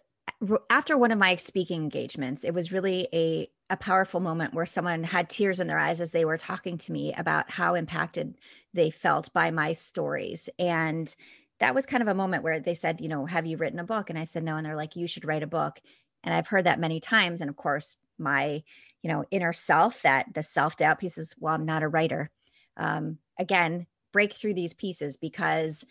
after 0.69 0.97
one 0.97 1.11
of 1.11 1.17
my 1.17 1.35
speaking 1.35 1.83
engagements, 1.83 2.43
it 2.43 2.53
was 2.53 2.71
really 2.71 3.07
a, 3.13 3.49
a 3.69 3.77
powerful 3.77 4.19
moment 4.19 4.53
where 4.53 4.65
someone 4.65 5.03
had 5.03 5.29
tears 5.29 5.59
in 5.59 5.67
their 5.67 5.79
eyes 5.79 6.01
as 6.01 6.11
they 6.11 6.25
were 6.25 6.37
talking 6.37 6.77
to 6.79 6.91
me 6.91 7.13
about 7.13 7.51
how 7.51 7.75
impacted 7.75 8.35
they 8.73 8.89
felt 8.89 9.31
by 9.33 9.51
my 9.51 9.73
stories. 9.73 10.49
And 10.59 11.13
that 11.59 11.75
was 11.75 11.85
kind 11.85 12.01
of 12.01 12.07
a 12.07 12.15
moment 12.15 12.43
where 12.43 12.59
they 12.59 12.73
said, 12.73 12.99
you 12.99 13.07
know, 13.07 13.25
have 13.25 13.45
you 13.45 13.57
written 13.57 13.79
a 13.79 13.83
book? 13.83 14.09
And 14.09 14.19
I 14.19 14.25
said, 14.25 14.43
no. 14.43 14.57
And 14.57 14.65
they're 14.65 14.75
like, 14.75 14.95
you 14.95 15.07
should 15.07 15.25
write 15.25 15.43
a 15.43 15.47
book. 15.47 15.79
And 16.23 16.33
I've 16.33 16.47
heard 16.47 16.65
that 16.65 16.79
many 16.79 16.99
times. 16.99 17.41
And 17.41 17.49
of 17.49 17.55
course, 17.55 17.95
my, 18.17 18.63
you 19.01 19.11
know, 19.11 19.25
inner 19.31 19.53
self, 19.53 20.01
that 20.01 20.33
the 20.33 20.43
self 20.43 20.77
doubt 20.77 20.99
piece 20.99 21.17
is, 21.17 21.35
well, 21.39 21.53
I'm 21.53 21.65
not 21.65 21.83
a 21.83 21.87
writer. 21.87 22.31
Um, 22.77 23.19
again, 23.39 23.87
break 24.11 24.33
through 24.33 24.55
these 24.55 24.73
pieces 24.73 25.17
because, 25.17 25.85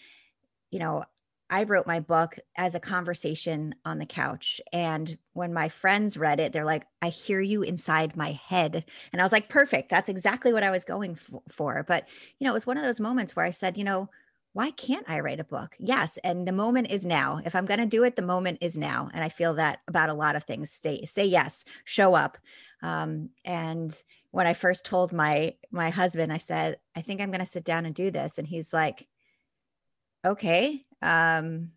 you 0.71 0.79
know, 0.79 1.05
I 1.53 1.65
wrote 1.65 1.87
my 1.87 2.01
book 2.01 2.39
as 2.57 2.75
a 2.75 2.81
conversation 2.81 3.75
on 3.85 3.99
the 3.99 4.07
couch. 4.07 4.59
And 4.73 5.19
when 5.35 5.53
my 5.53 5.69
friends 5.69 6.17
read 6.17 6.41
it, 6.41 6.55
they're 6.55 6.65
like, 6.65 6.87
I 7.03 7.11
hear 7.11 7.43
you 7.43 7.63
inside 7.63 8.17
my 8.17 8.33
head. 8.33 8.87
And 9.13 9.21
I 9.21 9.25
was 9.25 9.33
like, 9.33 9.51
perfect. 9.51 9.91
That's 9.91 10.09
exactly 10.09 10.55
what 10.55 10.63
I 10.63 10.71
was 10.71 10.87
going 10.87 11.15
for. 11.51 11.85
But, 11.87 12.09
you 12.39 12.47
know, 12.47 12.53
it 12.53 12.55
was 12.55 12.67
one 12.67 12.79
of 12.79 12.83
those 12.83 13.01
moments 13.01 13.37
where 13.37 13.45
I 13.45 13.51
said, 13.51 13.77
you 13.77 13.85
know, 13.85 14.09
why 14.55 14.71
can't 14.71 15.05
I 15.11 15.21
write 15.21 15.41
a 15.41 15.45
book? 15.45 15.77
Yes. 15.79 16.19
And 16.25 16.49
the 16.49 16.53
moment 16.53 16.91
is 16.91 17.05
now. 17.05 17.43
If 17.45 17.55
I'm 17.55 17.67
going 17.67 17.81
to 17.81 17.87
do 17.87 18.03
it, 18.03 18.17
the 18.17 18.23
moment 18.23 18.57
is 18.63 18.79
now. 18.79 19.11
And 19.13 19.23
I 19.23 19.29
feel 19.29 19.53
that 19.55 19.81
about 19.87 20.09
a 20.09 20.15
lot 20.15 20.37
of 20.37 20.45
things. 20.45 20.71
Stay, 20.71 21.05
say 21.05 21.27
yes, 21.27 21.67
show 21.85 22.15
up. 22.15 22.39
Um, 22.83 23.29
and 23.45 23.95
when 24.31 24.47
I 24.47 24.55
first 24.55 24.87
told 24.87 25.13
my, 25.13 25.57
my 25.71 25.91
husband, 25.91 26.33
I 26.33 26.39
said, 26.39 26.79
I 26.97 27.03
think 27.03 27.21
I'm 27.21 27.31
going 27.31 27.41
to 27.41 27.47
sit 27.47 27.65
down 27.65 27.85
and 27.85 27.95
do 27.95 28.11
this. 28.11 28.39
And 28.39 28.49
he's 28.49 28.73
like, 28.73 29.07
okay. 30.25 30.87
Um, 31.03 31.71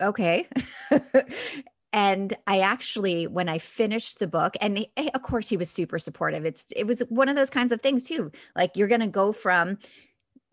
okay. 0.00 0.48
and 1.92 2.34
i 2.48 2.58
actually 2.58 3.28
when 3.28 3.48
i 3.48 3.56
finished 3.56 4.18
the 4.18 4.26
book 4.26 4.56
and 4.60 4.78
he, 4.78 4.90
of 5.14 5.22
course 5.22 5.48
he 5.48 5.56
was 5.56 5.70
super 5.70 5.96
supportive 5.96 6.44
it's 6.44 6.64
it 6.74 6.88
was 6.88 7.04
one 7.08 7.28
of 7.28 7.36
those 7.36 7.50
kinds 7.50 7.70
of 7.70 7.80
things 7.80 8.02
too 8.02 8.32
like 8.56 8.72
you're 8.74 8.88
going 8.88 9.00
to 9.00 9.06
go 9.06 9.32
from 9.32 9.78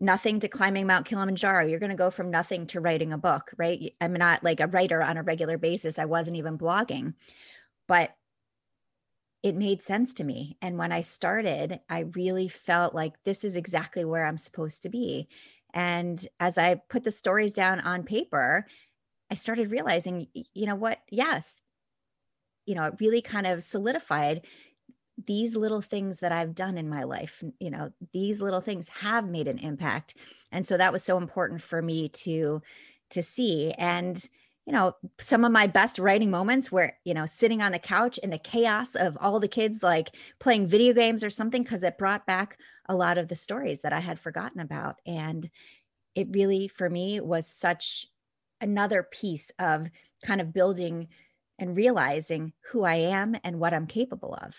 nothing 0.02 0.40
to 0.40 0.48
climbing 0.48 0.86
Mount 0.86 1.06
Kilimanjaro. 1.06 1.66
You're 1.66 1.78
going 1.78 1.90
to 1.90 1.96
go 1.96 2.10
from 2.10 2.30
nothing 2.30 2.66
to 2.68 2.80
writing 2.80 3.12
a 3.12 3.18
book, 3.18 3.52
right? 3.56 3.94
I'm 4.00 4.12
not 4.12 4.42
like 4.42 4.58
a 4.58 4.66
writer 4.66 5.00
on 5.00 5.16
a 5.16 5.22
regular 5.22 5.56
basis. 5.56 5.98
I 5.98 6.06
wasn't 6.06 6.36
even 6.36 6.58
blogging, 6.58 7.14
but 7.86 8.14
it 9.44 9.54
made 9.54 9.82
sense 9.82 10.12
to 10.14 10.24
me. 10.24 10.56
And 10.60 10.76
when 10.76 10.92
I 10.92 11.02
started, 11.02 11.80
I 11.88 12.00
really 12.00 12.48
felt 12.48 12.94
like 12.94 13.12
this 13.24 13.44
is 13.44 13.56
exactly 13.56 14.04
where 14.04 14.26
I'm 14.26 14.38
supposed 14.38 14.82
to 14.82 14.88
be. 14.88 15.28
And 15.74 16.26
as 16.38 16.58
I 16.58 16.76
put 16.88 17.04
the 17.04 17.10
stories 17.10 17.52
down 17.52 17.80
on 17.80 18.02
paper, 18.02 18.66
I 19.30 19.34
started 19.34 19.70
realizing, 19.70 20.28
you 20.34 20.66
know 20.66 20.74
what? 20.74 20.98
Yes, 21.10 21.56
you 22.66 22.74
know, 22.74 22.84
it 22.84 22.94
really 23.00 23.22
kind 23.22 23.46
of 23.46 23.62
solidified 23.62 24.46
these 25.26 25.54
little 25.56 25.82
things 25.82 26.20
that 26.20 26.32
I've 26.32 26.54
done 26.54 26.78
in 26.78 26.88
my 26.88 27.04
life, 27.04 27.42
you 27.60 27.70
know, 27.70 27.92
these 28.12 28.40
little 28.40 28.60
things 28.60 28.88
have 28.88 29.28
made 29.28 29.48
an 29.48 29.58
impact. 29.58 30.14
And 30.50 30.66
so 30.66 30.76
that 30.76 30.92
was 30.92 31.02
so 31.02 31.16
important 31.18 31.62
for 31.62 31.82
me 31.82 32.08
to 32.08 32.62
to 33.10 33.22
see 33.22 33.72
and 33.72 34.26
you 34.66 34.72
know 34.72 34.94
some 35.18 35.44
of 35.44 35.52
my 35.52 35.66
best 35.66 35.98
writing 35.98 36.30
moments 36.30 36.70
were 36.70 36.92
you 37.04 37.14
know 37.14 37.26
sitting 37.26 37.60
on 37.60 37.72
the 37.72 37.78
couch 37.78 38.18
in 38.18 38.30
the 38.30 38.38
chaos 38.38 38.94
of 38.94 39.18
all 39.20 39.40
the 39.40 39.48
kids 39.48 39.82
like 39.82 40.14
playing 40.38 40.66
video 40.66 40.92
games 40.92 41.24
or 41.24 41.30
something 41.30 41.62
because 41.62 41.82
it 41.82 41.98
brought 41.98 42.26
back 42.26 42.58
a 42.86 42.94
lot 42.94 43.18
of 43.18 43.28
the 43.28 43.34
stories 43.34 43.80
that 43.80 43.92
i 43.92 44.00
had 44.00 44.18
forgotten 44.18 44.60
about. 44.60 45.00
And 45.06 45.50
it 46.14 46.28
really 46.30 46.68
for 46.68 46.88
me 46.88 47.20
was 47.20 47.46
such 47.46 48.06
another 48.60 49.02
piece 49.02 49.50
of 49.58 49.88
kind 50.24 50.40
of 50.40 50.52
building 50.52 51.08
and 51.58 51.76
realizing 51.76 52.52
who 52.70 52.84
i 52.84 52.94
am 52.94 53.36
and 53.42 53.58
what 53.58 53.74
i'm 53.74 53.86
capable 53.86 54.38
of 54.40 54.56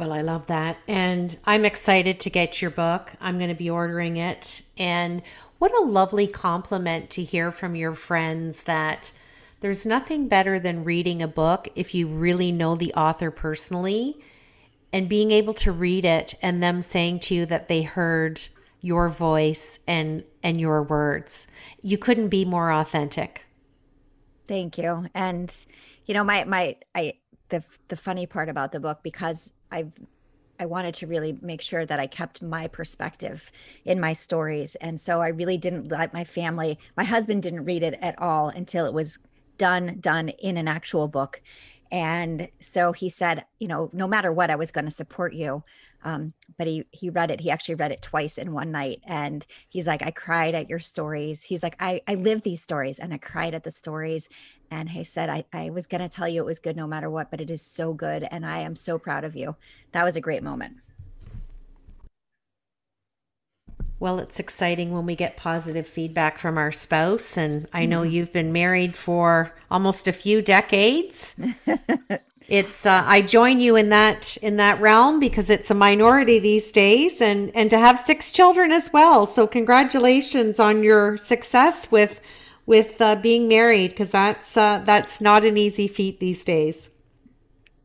well, 0.00 0.12
I 0.14 0.22
love 0.22 0.46
that. 0.46 0.78
And 0.88 1.38
I'm 1.44 1.66
excited 1.66 2.20
to 2.20 2.30
get 2.30 2.62
your 2.62 2.70
book. 2.70 3.12
I'm 3.20 3.36
going 3.36 3.50
to 3.50 3.54
be 3.54 3.68
ordering 3.68 4.16
it. 4.16 4.62
And 4.78 5.20
what 5.58 5.78
a 5.78 5.84
lovely 5.84 6.26
compliment 6.26 7.10
to 7.10 7.22
hear 7.22 7.50
from 7.50 7.76
your 7.76 7.94
friends 7.94 8.62
that 8.62 9.12
there's 9.60 9.84
nothing 9.84 10.26
better 10.26 10.58
than 10.58 10.84
reading 10.84 11.22
a 11.22 11.28
book 11.28 11.68
if 11.74 11.94
you 11.94 12.06
really 12.08 12.50
know 12.50 12.76
the 12.76 12.94
author 12.94 13.30
personally 13.30 14.18
and 14.90 15.06
being 15.06 15.32
able 15.32 15.52
to 15.52 15.70
read 15.70 16.06
it 16.06 16.34
and 16.40 16.62
them 16.62 16.80
saying 16.80 17.20
to 17.20 17.34
you 17.34 17.44
that 17.44 17.68
they 17.68 17.82
heard 17.82 18.40
your 18.80 19.10
voice 19.10 19.80
and 19.86 20.24
and 20.42 20.58
your 20.58 20.82
words. 20.82 21.46
You 21.82 21.98
couldn't 21.98 22.28
be 22.28 22.46
more 22.46 22.72
authentic. 22.72 23.44
Thank 24.46 24.78
you. 24.78 25.08
And 25.14 25.54
you 26.06 26.14
know 26.14 26.24
my 26.24 26.44
my 26.44 26.76
I 26.94 27.18
the 27.50 27.62
the 27.88 27.96
funny 27.96 28.26
part 28.26 28.48
about 28.48 28.72
the 28.72 28.80
book 28.80 29.00
because 29.02 29.52
I've 29.70 29.92
I 30.60 30.66
wanted 30.66 30.92
to 30.96 31.06
really 31.06 31.38
make 31.40 31.62
sure 31.62 31.86
that 31.86 31.98
I 31.98 32.06
kept 32.06 32.42
my 32.42 32.68
perspective 32.68 33.50
in 33.86 33.98
my 33.98 34.12
stories. 34.12 34.74
And 34.74 35.00
so 35.00 35.22
I 35.22 35.28
really 35.28 35.56
didn't 35.56 35.88
let 35.88 36.12
my 36.12 36.22
family, 36.22 36.78
my 36.98 37.04
husband 37.04 37.42
didn't 37.42 37.64
read 37.64 37.82
it 37.82 37.98
at 38.02 38.20
all 38.20 38.50
until 38.50 38.84
it 38.84 38.92
was 38.92 39.18
done, 39.56 39.96
done 40.00 40.28
in 40.28 40.58
an 40.58 40.68
actual 40.68 41.08
book. 41.08 41.40
And 41.90 42.48
so 42.60 42.92
he 42.92 43.08
said, 43.08 43.46
you 43.58 43.68
know, 43.68 43.88
no 43.94 44.06
matter 44.06 44.30
what, 44.30 44.50
I 44.50 44.56
was 44.56 44.70
going 44.70 44.84
to 44.84 44.90
support 44.90 45.32
you. 45.32 45.64
Um, 46.02 46.32
but 46.56 46.66
he 46.66 46.84
he 46.90 47.10
read 47.10 47.30
it. 47.30 47.40
He 47.40 47.50
actually 47.50 47.74
read 47.74 47.92
it 47.92 48.02
twice 48.02 48.38
in 48.38 48.52
one 48.52 48.70
night, 48.70 49.00
and 49.04 49.44
he's 49.68 49.86
like, 49.86 50.02
I 50.02 50.10
cried 50.10 50.54
at 50.54 50.70
your 50.70 50.78
stories. 50.78 51.42
He's 51.42 51.62
like, 51.62 51.76
I 51.80 52.00
I 52.08 52.14
live 52.14 52.42
these 52.42 52.62
stories, 52.62 52.98
and 52.98 53.12
I 53.12 53.18
cried 53.18 53.54
at 53.54 53.64
the 53.64 53.70
stories, 53.70 54.28
and 54.70 54.88
he 54.88 55.02
said, 55.02 55.28
I, 55.28 55.44
I 55.52 55.70
was 55.70 55.86
going 55.86 56.00
to 56.00 56.08
tell 56.08 56.28
you 56.28 56.42
it 56.42 56.46
was 56.46 56.60
good 56.60 56.76
no 56.76 56.86
matter 56.86 57.10
what, 57.10 57.30
but 57.30 57.40
it 57.40 57.50
is 57.50 57.60
so 57.60 57.92
good. 57.92 58.26
And 58.30 58.46
I 58.46 58.60
am 58.60 58.76
so 58.76 58.98
proud 58.98 59.24
of 59.24 59.34
you. 59.34 59.56
That 59.92 60.04
was 60.04 60.16
a 60.16 60.20
great 60.20 60.42
moment. 60.42 60.76
Well, 63.98 64.18
it's 64.18 64.40
exciting 64.40 64.92
when 64.92 65.04
we 65.04 65.14
get 65.14 65.36
positive 65.36 65.86
feedback 65.86 66.38
from 66.38 66.56
our 66.56 66.72
spouse. 66.72 67.36
And 67.36 67.66
I 67.72 67.84
know 67.84 68.02
mm-hmm. 68.02 68.12
you've 68.12 68.32
been 68.32 68.52
married 68.52 68.94
for 68.94 69.52
almost 69.70 70.08
a 70.08 70.12
few 70.12 70.40
decades. 70.40 71.34
it's 72.50 72.84
uh, 72.84 73.04
I 73.06 73.22
join 73.22 73.60
you 73.60 73.76
in 73.76 73.90
that 73.90 74.36
in 74.38 74.56
that 74.56 74.80
realm 74.80 75.20
because 75.20 75.50
it's 75.50 75.70
a 75.70 75.74
minority 75.74 76.40
these 76.40 76.72
days, 76.72 77.20
and 77.20 77.54
and 77.54 77.70
to 77.70 77.78
have 77.78 78.00
six 78.00 78.32
children 78.32 78.72
as 78.72 78.92
well. 78.92 79.24
So 79.24 79.46
congratulations 79.46 80.58
on 80.58 80.82
your 80.82 81.16
success 81.16 81.90
with 81.92 82.20
with 82.66 83.00
uh, 83.00 83.14
being 83.16 83.46
married 83.46 83.90
because 83.90 84.10
that's 84.10 84.56
uh, 84.56 84.82
that's 84.84 85.20
not 85.20 85.44
an 85.44 85.56
easy 85.56 85.86
feat 85.86 86.18
these 86.18 86.44
days. 86.44 86.90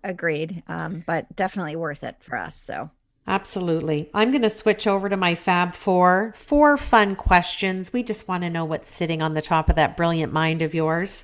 Agreed, 0.03 0.63
um, 0.67 1.03
but 1.05 1.35
definitely 1.35 1.75
worth 1.75 2.03
it 2.03 2.15
for 2.19 2.35
us. 2.35 2.55
So 2.55 2.89
absolutely, 3.27 4.09
I'm 4.15 4.31
going 4.31 4.41
to 4.41 4.49
switch 4.49 4.87
over 4.87 5.09
to 5.09 5.17
my 5.17 5.35
Fab 5.35 5.75
Four. 5.75 6.33
Four 6.35 6.75
fun 6.77 7.15
questions. 7.15 7.93
We 7.93 8.01
just 8.01 8.27
want 8.27 8.43
to 8.43 8.49
know 8.49 8.65
what's 8.65 8.91
sitting 8.91 9.21
on 9.21 9.35
the 9.35 9.43
top 9.43 9.69
of 9.69 9.75
that 9.75 9.95
brilliant 9.95 10.33
mind 10.33 10.63
of 10.63 10.73
yours. 10.73 11.23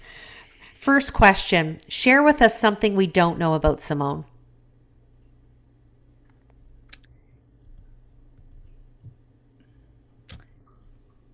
First 0.81 1.13
question 1.13 1.79
Share 1.87 2.23
with 2.23 2.41
us 2.41 2.59
something 2.59 2.95
we 2.95 3.05
don't 3.05 3.37
know 3.37 3.53
about 3.53 3.81
Simone. 3.81 4.25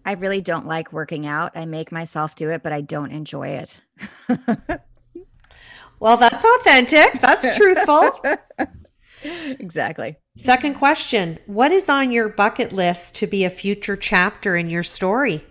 I 0.05 0.11
really 0.11 0.41
don't 0.41 0.67
like 0.67 0.91
working 0.91 1.25
out. 1.25 1.53
I 1.55 1.63
make 1.63 1.93
myself 1.93 2.35
do 2.35 2.49
it, 2.49 2.61
but 2.61 2.73
I 2.73 2.81
don't 2.81 3.11
enjoy 3.13 3.47
it. 3.51 3.79
well, 6.01 6.17
that's 6.17 6.43
authentic. 6.43 7.21
That's 7.21 7.55
truthful. 7.55 8.21
exactly. 9.23 10.17
Second 10.35 10.73
question 10.73 11.39
What 11.45 11.71
is 11.71 11.87
on 11.87 12.11
your 12.11 12.27
bucket 12.27 12.73
list 12.73 13.15
to 13.15 13.27
be 13.27 13.45
a 13.45 13.49
future 13.49 13.95
chapter 13.95 14.57
in 14.57 14.69
your 14.69 14.83
story? 14.83 15.45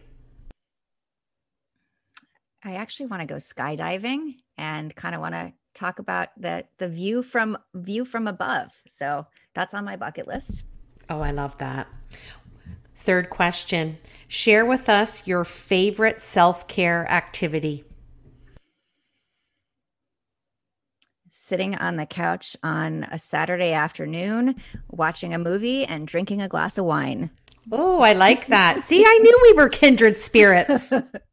I 2.67 2.75
actually 2.75 3.07
want 3.07 3.23
to 3.23 3.27
go 3.27 3.37
skydiving 3.37 4.39
and 4.59 4.95
kind 4.97 5.15
of 5.15 5.21
want 5.21 5.35
to 5.35 5.53
talk 5.73 6.01
about 6.01 6.31
the 6.37 6.65
the 6.79 6.89
view 6.89 7.23
from 7.23 7.57
view 7.75 8.05
from 8.05 8.27
above. 8.27 8.73
So 8.89 9.29
that's 9.55 9.73
on 9.73 9.85
my 9.85 9.95
bucket 9.95 10.27
list. 10.27 10.65
Oh, 11.09 11.21
I 11.21 11.31
love 11.31 11.57
that. 11.59 11.87
Third 12.97 13.31
question 13.31 13.99
Share 14.27 14.67
with 14.67 14.89
us 14.89 15.29
your 15.29 15.45
favorite 15.45 16.21
self 16.21 16.67
care 16.67 17.09
activity. 17.09 17.85
Sitting 21.31 21.77
on 21.77 21.97
the 21.97 22.07
couch 22.07 22.57
on 22.65 23.05
a 23.13 23.19
Saturday 23.19 23.73
afternoon, 23.73 24.57
watching 24.89 25.33
a 25.33 25.39
movie 25.39 25.85
and 25.85 26.09
drinking 26.09 26.43
a 26.43 26.49
glass 26.49 26.79
of 26.79 26.85
wine. 26.85 27.31
Oh, 27.71 28.01
I 28.01 28.15
like 28.15 28.49
that. 28.49 28.83
See, 28.83 29.05
I 29.05 29.19
knew 29.23 29.39
we 29.43 29.53
were 29.53 29.69
kindred 29.69 30.19
spirits. 30.19 30.93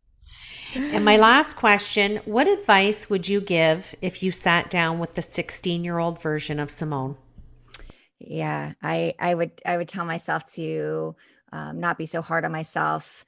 and 0.76 1.06
my 1.06 1.18
last 1.18 1.56
question 1.56 2.18
What 2.26 2.48
advice 2.48 3.10
would 3.10 3.28
you 3.28 3.42
give 3.42 3.96
if 4.02 4.24
you 4.24 4.32
sat 4.32 4.70
down 4.70 5.00
with 5.00 5.16
the 5.16 5.22
16 5.22 5.84
year 5.84 6.00
old 6.00 6.22
version 6.22 6.60
of 6.60 6.72
Simone? 6.72 7.18
Yeah, 8.20 8.74
I, 8.82 9.16
I 9.20 9.34
would 9.36 9.52
I 9.66 9.78
would 9.78 9.90
tell 9.90 10.06
myself 10.06 10.52
to 10.54 11.16
um, 11.52 11.80
not 11.80 11.98
be 11.98 12.06
so 12.06 12.22
hard 12.22 12.46
on 12.46 12.52
myself, 12.52 13.26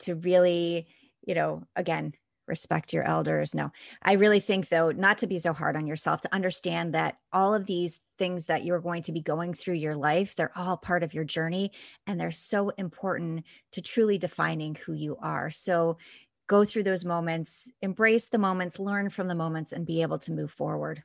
to 0.00 0.14
really, 0.14 0.86
you 1.22 1.34
know, 1.34 1.62
again, 1.74 2.12
respect 2.46 2.92
your 2.92 3.02
elders. 3.04 3.54
No, 3.54 3.70
I 4.02 4.12
really 4.12 4.40
think, 4.40 4.68
though, 4.68 4.90
not 4.90 5.18
to 5.18 5.26
be 5.26 5.38
so 5.38 5.52
hard 5.52 5.76
on 5.76 5.86
yourself, 5.86 6.20
to 6.22 6.34
understand 6.34 6.94
that 6.94 7.16
all 7.32 7.54
of 7.54 7.66
these 7.66 8.00
things 8.18 8.46
that 8.46 8.64
you're 8.64 8.80
going 8.80 9.02
to 9.02 9.12
be 9.12 9.20
going 9.20 9.52
through 9.52 9.74
your 9.74 9.96
life, 9.96 10.36
they're 10.36 10.56
all 10.56 10.76
part 10.76 11.02
of 11.02 11.12
your 11.12 11.24
journey 11.24 11.72
and 12.06 12.20
they're 12.20 12.30
so 12.30 12.70
important 12.70 13.44
to 13.72 13.80
truly 13.80 14.18
defining 14.18 14.74
who 14.74 14.92
you 14.92 15.16
are. 15.20 15.50
So, 15.50 15.98
go 16.46 16.64
through 16.64 16.84
those 16.84 17.04
moments, 17.04 17.70
embrace 17.82 18.26
the 18.26 18.38
moments, 18.38 18.78
learn 18.78 19.10
from 19.10 19.28
the 19.28 19.34
moments, 19.34 19.72
and 19.72 19.86
be 19.86 20.02
able 20.02 20.18
to 20.20 20.32
move 20.32 20.50
forward. 20.50 21.02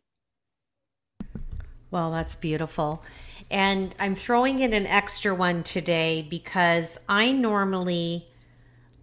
Well, 1.90 2.12
that's 2.12 2.36
beautiful. 2.36 3.04
And 3.50 3.94
I'm 4.00 4.16
throwing 4.16 4.60
in 4.60 4.72
an 4.74 4.88
extra 4.88 5.36
one 5.36 5.64
today 5.64 6.26
because 6.30 6.98
I 7.10 7.32
normally 7.32 8.28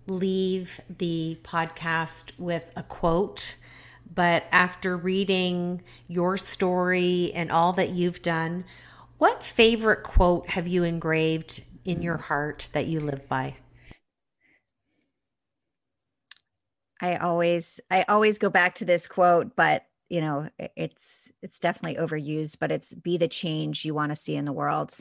leave 0.07 0.81
the 0.99 1.39
podcast 1.43 2.39
with 2.39 2.73
a 2.77 2.83
quote. 2.83 3.57
But 4.15 4.47
after 4.51 4.97
reading 4.97 5.83
your 6.07 6.39
story 6.39 7.31
and 7.35 7.53
all 7.53 7.75
that 7.75 7.91
you've 7.91 8.23
done, 8.23 8.65
what 9.19 9.43
favorite 9.43 10.03
quote 10.03 10.49
have 10.51 10.67
you 10.67 10.83
engraved 10.83 11.63
in 11.85 12.01
your 12.01 12.17
heart 12.17 12.69
that 12.73 12.87
you 12.87 13.01
live 13.01 13.29
by? 13.29 13.57
I 17.01 17.17
always 17.17 17.81
I 17.91 18.05
always 18.09 18.39
go 18.39 18.51
back 18.51 18.77
to 18.77 18.85
this 18.85 19.07
quote, 19.07 19.55
but 19.57 19.85
you 20.09 20.21
know 20.21 20.49
it's 20.59 21.31
it's 21.43 21.59
definitely 21.59 22.01
overused 22.01 22.57
but 22.59 22.73
it's 22.73 22.95
be 22.95 23.19
the 23.19 23.29
change 23.29 23.85
you 23.85 23.93
want 23.93 24.11
to 24.11 24.17
see 24.17 24.37
in 24.37 24.45
the 24.45 24.53
world. 24.53 24.95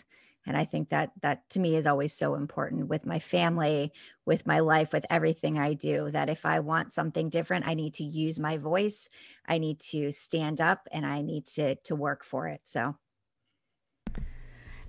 And 0.45 0.55
i 0.55 0.63
think 0.63 0.89
that 0.89 1.11
that 1.21 1.49
to 1.49 1.59
me 1.59 1.75
is 1.75 1.85
always 1.85 2.13
so 2.13 2.35
important 2.35 2.87
with 2.87 3.05
my 3.05 3.19
family 3.19 3.91
with 4.25 4.47
my 4.47 4.59
life 4.59 4.93
with 4.93 5.05
everything 5.09 5.59
i 5.59 5.73
do 5.73 6.09
that 6.11 6.29
if 6.29 6.45
i 6.45 6.61
want 6.61 6.93
something 6.93 7.29
different 7.29 7.67
i 7.67 7.73
need 7.73 7.95
to 7.95 8.05
use 8.05 8.39
my 8.39 8.57
voice 8.57 9.09
i 9.45 9.57
need 9.57 9.81
to 9.91 10.09
stand 10.13 10.61
up 10.61 10.87
and 10.89 11.05
i 11.05 11.21
need 11.21 11.45
to 11.47 11.75
to 11.83 11.97
work 11.97 12.23
for 12.23 12.47
it 12.47 12.61
so. 12.63 12.95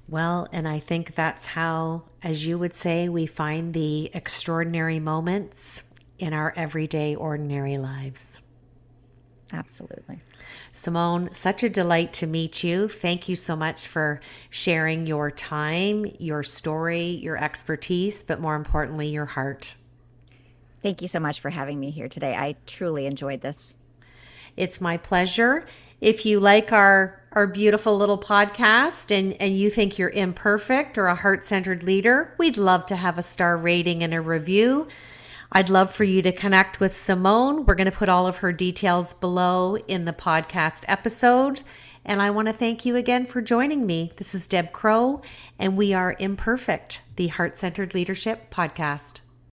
Well, 0.09 0.49
and 0.53 0.67
I 0.67 0.79
think 0.79 1.15
that's 1.15 1.45
how, 1.45 2.05
as 2.23 2.47
you 2.47 2.59
would 2.59 2.75
say, 2.75 3.11
we 3.11 3.27
find 3.27 3.75
the 3.75 4.11
extraordinary 4.15 4.99
moments 4.99 5.83
in 6.19 6.33
our 6.33 6.53
everyday, 6.57 7.15
ordinary 7.15 7.77
lives. 7.77 8.41
Absolutely. 9.53 10.21
Simone, 10.73 11.33
such 11.33 11.63
a 11.63 11.69
delight 11.69 12.13
to 12.15 12.27
meet 12.27 12.63
you. 12.63 12.89
Thank 12.89 13.29
you 13.29 13.37
so 13.37 13.57
much 13.57 13.87
for 13.87 14.21
sharing 14.51 15.07
your 15.07 15.31
time, 15.31 16.05
your 16.19 16.43
story, 16.43 17.03
your 17.03 17.43
expertise, 17.43 18.23
but 18.23 18.41
more 18.41 18.57
importantly, 18.57 19.09
your 19.09 19.25
heart. 19.25 19.75
Thank 20.83 21.03
you 21.03 21.09
so 21.09 21.19
much 21.19 21.41
for 21.41 21.51
having 21.51 21.81
me 21.81 21.91
here 21.91 22.09
today. 22.09 22.35
I 22.35 22.57
truly 22.67 23.07
enjoyed 23.07 23.41
this. 23.41 23.75
It's 24.57 24.81
my 24.81 24.97
pleasure. 24.97 25.67
If 26.01 26.27
you 26.27 26.41
like 26.41 26.73
our 26.73 27.21
our 27.33 27.47
beautiful 27.47 27.97
little 27.97 28.19
podcast 28.19 29.17
and 29.17 29.35
and 29.41 29.57
you 29.57 29.71
think 29.71 29.99
you're 29.99 30.11
imperfect 30.11 30.99
or 30.99 31.07
a 31.07 31.15
heart-centered 31.15 31.83
leader, 31.83 32.35
we'd 32.39 32.57
love 32.57 32.87
to 32.87 32.97
have 32.97 33.19
a 33.19 33.23
star 33.23 33.57
rating 33.57 34.03
and 34.03 34.15
a 34.15 34.21
review. 34.21 34.89
I'd 35.51 35.71
love 35.71 35.91
for 35.91 36.05
you 36.05 36.21
to 36.23 36.33
connect 36.33 36.79
with 36.79 36.95
Simone. 36.95 37.65
We're 37.65 37.75
going 37.75 37.91
to 37.91 37.97
put 37.97 38.11
all 38.11 38.27
of 38.27 38.39
her 38.39 38.53
details 38.53 39.15
below 39.15 39.77
in 39.77 40.05
the 40.05 40.13
podcast 40.13 40.85
episode. 40.87 41.63
And 42.05 42.21
I 42.21 42.31
want 42.31 42.49
to 42.49 42.55
thank 42.55 42.85
you 42.85 42.97
again 42.97 43.25
for 43.25 43.41
joining 43.41 43.87
me. 43.87 44.13
This 44.17 44.35
is 44.35 44.47
Deb 44.47 44.73
Crow, 44.73 45.23
and 45.59 45.77
we 45.77 45.95
are 45.95 46.17
Imperfect, 46.19 47.01
the 47.17 47.29
Heart 47.29 47.57
Centered 47.57 47.95
Leadership 47.95 48.51
Podcast. 48.51 49.21